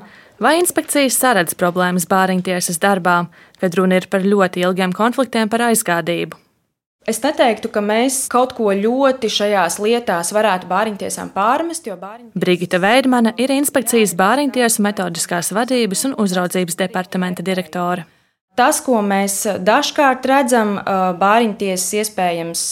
vai 0.44 0.58
inspekcija 0.60 1.08
saredz 1.08 1.56
problēmas 1.56 2.04
bāriņtiesas 2.04 2.84
darbā, 2.84 3.22
kad 3.63 3.80
runa 3.80 4.04
ir 4.04 4.12
par 4.12 4.28
ļoti 4.28 4.67
ilgiem 4.67 4.91
konfliktiem 4.91 5.48
par 5.48 5.70
aizgādību. 5.72 6.40
Es 7.10 7.18
neteiktu, 7.18 7.72
ka 7.74 7.82
mēs 7.82 8.28
kaut 8.30 8.52
ko 8.54 8.70
ļoti 8.78 9.30
šajās 9.34 9.80
lietās 9.82 10.30
varētu 10.36 10.68
bāriņtiesām 10.70 11.32
pārmest, 11.34 11.88
jo 11.90 11.96
bāriņtiesas... 11.98 12.38
Brigita 12.44 12.78
Veidmane 12.78 13.34
ir 13.42 13.54
inspekcijas 13.56 14.14
bāriņtiesu 14.20 14.84
metodiskās 14.86 15.50
vadības 15.58 16.06
un 16.06 16.14
uzraudzības 16.22 16.78
departamenta 16.78 17.42
direktore. 17.42 18.06
Tas, 18.54 18.84
ko 18.86 19.00
mēs 19.02 19.40
dažkārt 19.66 20.28
redzam, 20.30 20.76
bāriņtiesas 21.18 21.98
iespējams 22.04 22.64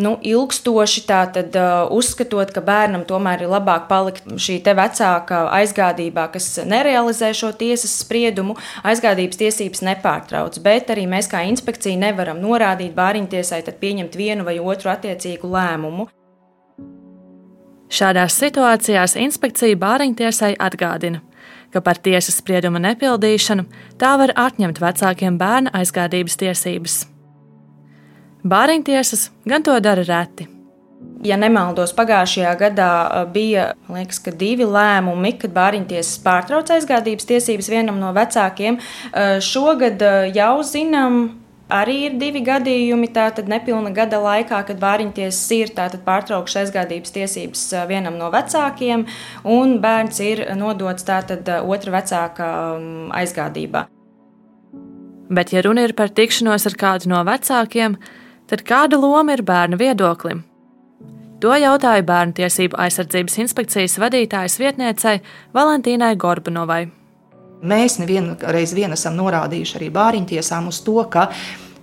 nu, 0.00 0.14
ilgstoši 0.22 1.04
tātad, 1.08 1.54
uh, 1.58 1.90
uzskatot, 1.94 2.50
ka 2.54 2.62
bērnam 2.64 3.04
tomēr 3.08 3.44
ir 3.44 3.52
labāk 3.52 3.86
palikt 3.90 4.26
šī 4.40 4.58
vecāka 4.64 5.44
aizgādībā, 5.60 6.26
kas 6.34 6.48
nerealizē 6.66 7.32
šo 7.36 7.52
tiesas 7.58 7.94
spriedumu, 8.02 8.56
aizgādības 8.86 9.40
tiesības 9.40 9.84
nepārtrauc. 9.90 10.58
Bet 10.64 10.90
arī 10.94 11.06
mēs 11.10 11.30
kā 11.30 11.44
inspekcija 11.50 12.00
nevaram 12.00 12.42
norādīt 12.42 12.94
bāriņtiesai 12.96 13.62
pieņemt 13.80 14.16
vienu 14.16 14.44
vai 14.46 14.58
otru 14.58 14.90
attiecīgu 14.94 15.50
lēmumu. 15.50 16.08
Šādās 17.94 18.34
situācijās 18.40 19.14
inspekcija 19.20 19.78
bāriņtiesai 19.78 20.54
atgādina, 20.58 21.20
ka 21.70 21.82
par 21.84 22.00
tiesas 22.02 22.40
sprieduma 22.40 22.82
nepildīšanu 22.82 23.68
tā 24.00 24.16
var 24.18 24.34
atņemt 24.34 24.80
vecākiem 24.82 25.38
bērna 25.38 25.74
aizgādības 25.78 26.40
tiesības. 26.40 27.02
Bāriņtiesas 28.44 29.30
gan 29.48 29.62
to 29.64 29.72
dara 29.80 30.02
reti. 30.04 30.44
Ja 31.24 31.38
nemaldos, 31.40 31.94
pagājušajā 31.96 32.50
gadā 32.60 32.88
bija 33.32 33.70
liekas, 33.88 34.18
divi 34.36 34.66
lēmumi, 34.68 35.30
kad 35.40 35.54
bāriņtiesas 35.56 36.18
pārtrauca 36.20 36.74
aizgādības 36.76 37.24
tiesības 37.30 37.70
vienam 37.72 37.96
no 37.96 38.10
vecākiem. 38.12 38.76
Šogad 39.40 40.04
jau 40.36 40.58
zinām, 40.68 41.16
arī 41.72 41.94
ir 42.10 42.18
divi 42.20 42.42
gadījumi, 42.44 43.08
tātad 43.14 43.48
nepilna 43.48 43.94
gada 43.96 44.18
laikā, 44.20 44.58
kad 44.68 44.82
bāriņtiesas 44.82 45.46
ir 45.56 45.72
pārtraukšas 46.04 46.66
aizgādības 46.66 47.14
tiesības 47.14 47.62
vienam 47.88 48.18
no 48.20 48.28
vecākiem, 48.34 49.06
un 49.48 49.78
bērns 49.80 50.20
ir 50.20 50.42
nodots 50.60 51.08
tātad 51.08 51.48
otra 51.62 51.94
vecāka 51.96 52.50
aizgādībā. 53.22 53.86
Bet, 55.32 55.54
ja 55.56 55.64
runa 55.64 55.86
ir 55.88 55.96
par 55.96 56.12
tikšanos 56.12 56.68
ar 56.68 56.76
kādu 56.76 57.08
no 57.14 57.22
vecākiem, 57.24 57.96
tad 57.96 58.20
kāda 58.62 59.00
loma 59.00 59.32
ir 59.34 59.42
bērna 59.42 59.76
viedoklim? 59.80 60.44
To 61.44 61.52
jautāju 61.52 62.06
Bērnu 62.08 62.32
tiesību 62.38 62.78
aizsardzības 62.80 63.34
inspekcijas 63.42 63.98
vadītājas 64.00 64.54
vietniecei 64.56 65.18
Valentīnai 65.52 66.14
Gorbanovai. 66.16 66.86
Mēs 67.64 67.98
nevienu 68.00 68.38
reizi 68.54 68.78
vien 68.78 68.94
esam 68.96 69.18
norādījuši 69.18 69.76
arī 69.76 69.90
bāriņtiesām 69.92 70.70
uz 70.70 70.78
to, 70.86 70.96
ka 71.12 71.26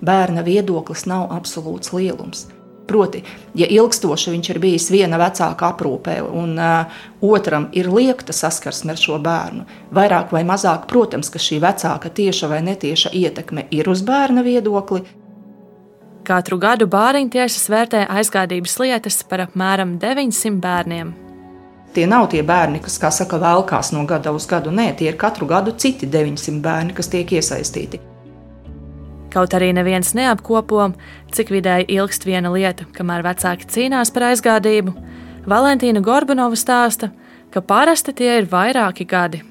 bērna 0.01 0.41
viedoklis 0.47 1.05
nav 1.05 1.29
absolūts 1.35 1.93
lielums. 1.93 2.47
Proti, 2.89 3.21
ja 3.55 3.67
ilgstoši 3.69 4.33
viņš 4.33 4.49
ir 4.51 4.59
bijis 4.59 4.89
viena 4.91 5.19
vecāka 5.21 5.69
aprūpē, 5.69 6.17
un 6.25 6.57
uh, 6.57 6.97
otram 7.21 7.69
ir 7.77 7.87
liekta 7.93 8.33
saskarsme 8.33 8.95
ar 8.95 8.99
šo 8.99 9.19
bērnu, 9.21 9.67
vairāk 9.93 10.33
vai 10.33 10.41
mazāk, 10.47 10.89
protams, 10.89 11.29
ka 11.29 11.39
šī 11.39 11.61
vecāka 11.63 12.09
tieša 12.09 12.49
vai 12.51 12.63
netieša 12.65 13.13
ietekme 13.15 13.69
ir 13.71 13.87
uz 13.93 14.01
bērna 14.03 14.43
viedokli, 14.43 15.05
Katru 16.21 16.59
gadu 16.61 16.85
bāriņtiesas 16.85 17.63
vērtē 17.73 18.03
aizgādības 18.13 18.75
lietas 18.77 19.23
par 19.25 19.41
apmēram 19.47 19.95
900 20.01 20.59
bērniem. 20.61 21.13
Tie 21.95 22.03
nav 22.07 22.27
tie 22.29 22.43
bērni, 22.45 22.77
kas, 22.83 22.99
kā 23.01 23.09
saka, 23.11 23.39
velkās 23.41 23.89
no 23.91 24.03
gada 24.07 24.29
uz 24.31 24.45
gadu. 24.47 24.69
Nē, 24.69 24.91
tie 24.99 25.09
ir 25.09 25.17
katru 25.19 25.47
gadu 25.49 25.73
citi 25.73 26.05
900 26.05 26.61
bērni, 26.61 26.93
kas 26.93 27.09
tiek 27.09 27.31
iesaistīti. 27.33 27.99
Kaut 29.33 29.55
arī 29.57 29.71
neviens 29.73 30.11
neapkopo, 30.13 30.91
cik 31.33 31.49
vidēji 31.55 31.87
ilgst 31.95 32.27
viena 32.27 32.51
lieta, 32.53 32.85
kamēr 32.93 33.25
vecāki 33.25 33.65
cīnās 33.73 34.13
par 34.13 34.27
aizgādību, 34.29 34.93
Valentīna 35.49 36.03
Gorbanova 36.05 36.59
stāsta, 36.59 37.09
ka 37.49 37.63
parasti 37.65 38.13
tie 38.13 38.35
ir 38.43 38.49
vairāki 38.51 39.07
gadi. 39.09 39.41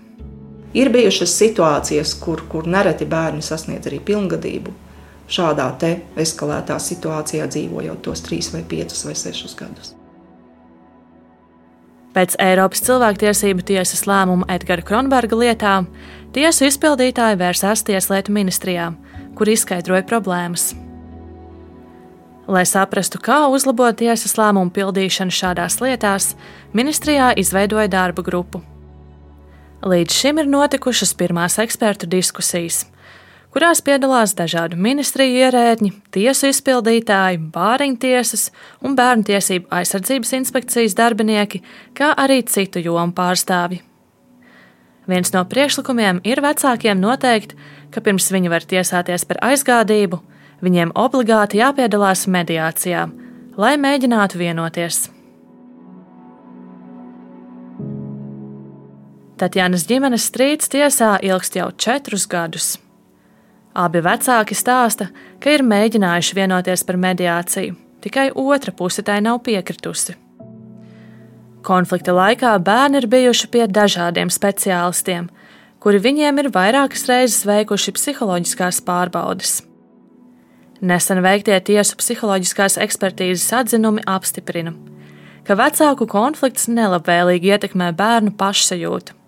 Ir 0.78 0.92
bijušas 0.94 1.35
situācijas, 1.35 2.14
kur, 2.22 2.44
kur 2.46 2.68
nereti 2.70 3.09
bērni 3.11 3.42
sasniedz 3.42 3.90
arī 3.90 3.98
pilngadību 4.06 4.76
šādā 5.31 5.71
eskalētā 6.19 6.77
situācijā 6.83 7.47
dzīvojot 7.51 8.03
tos 8.03 8.23
trīs, 8.27 8.51
vai 8.55 8.62
piecus 8.66 9.07
vai 9.07 9.14
sešus 9.14 9.57
gadus. 9.59 9.95
Pēc 12.11 12.35
Eiropas 12.43 12.83
cilvēktiesību 12.83 13.62
tiesas 13.69 14.03
lēmuma 14.11 14.49
Edgara 14.51 14.83
Kronberga 14.83 15.37
lietā 15.38 15.75
tiesu 16.35 16.66
izpildītāji 16.66 17.38
vērsās 17.38 17.85
Tieslietu 17.87 18.35
ministrijā, 18.35 18.88
kur 19.38 19.51
izskaidroja 19.53 20.03
problēmas. 20.11 20.73
Lai 22.51 22.64
saprastu, 22.66 23.21
kā 23.23 23.45
uzlabot 23.55 23.95
tiesas 23.95 24.35
lēmumu 24.35 24.75
pildīšanu 24.75 25.31
šādās 25.31 25.79
lietās, 25.79 26.33
ministrijā 26.75 27.31
izveidoja 27.38 27.87
darba 27.93 28.25
grupu. 28.27 28.64
Līdz 29.87 30.12
šim 30.12 30.43
ir 30.43 30.51
notikušas 30.51 31.14
pirmās 31.14 31.61
ekspertu 31.62 32.11
diskusijas, 32.11 32.88
kurās 33.54 33.82
piedalās 33.84 34.34
dažādu 34.38 34.78
ministriju 34.80 35.44
ierēdņi, 35.44 35.92
tiesu 36.14 36.50
izpildītāji, 36.50 37.40
bāriņtiesas 37.54 38.48
un 38.86 38.96
bērnu 38.98 39.26
tiesību 39.30 39.70
aizsardzības 39.80 40.34
inspekcijas 40.38 40.96
darbinieki, 40.98 41.62
kā 41.94 42.12
arī 42.16 42.40
citu 42.46 42.82
jomu 42.84 43.14
pārstāvji. 43.16 43.82
Viens 45.10 45.32
no 45.34 45.42
priekšlikumiem 45.48 46.20
ir 46.28 46.42
vecākiem 46.44 47.00
noteikt, 47.02 47.56
ka 47.90 48.02
pirms 48.04 48.30
viņi 48.30 48.52
var 48.52 48.66
tiesāties 48.68 49.26
par 49.26 49.40
aizgādību, 49.50 50.20
viņiem 50.62 50.92
obligāti 50.94 51.58
jāpiedalās 51.58 52.28
mediācijā, 52.30 53.08
lai 53.58 53.72
mēģinātu 53.80 54.38
vienoties. 54.38 55.08
Tatjānas 59.40 59.86
ģimenes 59.88 60.28
strīds 60.28 60.68
tiesā 60.68 61.14
ilgst 61.24 61.56
jau 61.56 61.70
četrus 61.72 62.28
gadus. 62.28 62.74
Abi 63.70 64.00
vecāki 64.02 64.56
stāsta, 64.59 65.06
ka 65.38 65.52
ir 65.54 65.62
mēģinājuši 65.62 66.35
vienoties 66.35 66.83
par 66.87 66.96
mediāciju, 66.98 67.76
tikai 68.02 68.30
otra 68.35 68.74
puse 68.74 69.04
tai 69.06 69.20
nav 69.22 69.44
piekritusi. 69.46 70.16
Konflikta 71.62 72.11
laikā 72.16 72.56
bērni 72.66 72.98
ir 72.98 73.06
bijuši 73.06 73.50
pie 73.52 73.66
dažādiem 73.70 74.33
speciālistiem, 74.33 75.28
kuri 75.78 76.00
viņiem 76.02 76.42
ir 76.42 76.50
vairākas 76.50 77.06
reizes 77.06 77.46
veikuši 77.46 77.94
psiholoģiskās 77.94 78.83
pārbaudes. 78.83 79.61
Nesen 80.80 81.22
veiktie 81.22 81.61
tiesu 81.61 81.94
psiholoģiskās 82.00 82.78
ekspertīzes 82.80 83.52
atzinumi 83.54 84.02
apstiprina, 84.09 84.74
ka 85.46 85.54
vecāku 85.54 86.09
konflikts 86.11 86.66
nelabvēlīgi 86.72 87.54
ietekmē 87.54 87.92
bērnu 87.94 88.35
pašsajūtu 88.40 89.19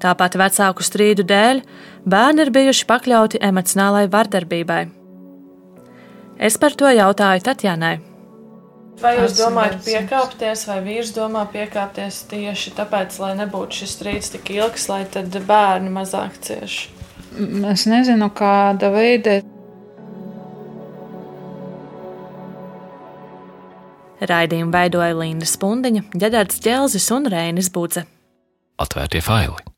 Tāpat 0.00 0.36
vecāku 0.40 0.84
strīdu 0.84 1.26
dēļ 1.28 1.60
bērni 2.08 2.46
ir 2.46 2.52
bijuši 2.54 2.86
pakļauti 2.88 3.40
emocionālai 3.44 4.06
vardarbībai. 4.12 4.84
Es 6.40 6.56
par 6.56 6.72
to 6.72 6.88
jautāju 6.88 7.44
Tatjanai. 7.44 7.98
Vai 9.00 9.14
jūs 9.16 9.36
domājat 9.38 9.78
piekāpties, 9.84 10.66
vai 10.68 10.78
vīrs 10.84 11.12
domā 11.16 11.46
piekāpties 11.52 12.22
tieši 12.28 12.72
tāpēc, 12.76 13.16
lai 13.20 13.32
nebūtu 13.38 13.80
šis 13.80 13.94
strīds 13.96 14.32
tik 14.34 14.50
ilgs, 14.56 14.88
lai 14.92 15.04
tad 15.08 15.36
bērni 15.48 15.92
mazāk 15.92 16.36
cieš? 16.44 16.82
Es 17.70 17.86
nezinu, 17.88 18.28
kāda 18.36 18.90
veida. 18.92 19.38
Raidījumu 24.20 24.72
veidoja 24.74 25.16
Linda 25.16 25.48
Spundiņa, 25.48 26.04
Ģedards 26.12 26.60
Ģelzis 26.64 27.08
un 27.16 27.28
Reinis 27.32 27.72
Budze. 27.72 28.04
Atvērtie 28.80 29.24
faili! 29.24 29.70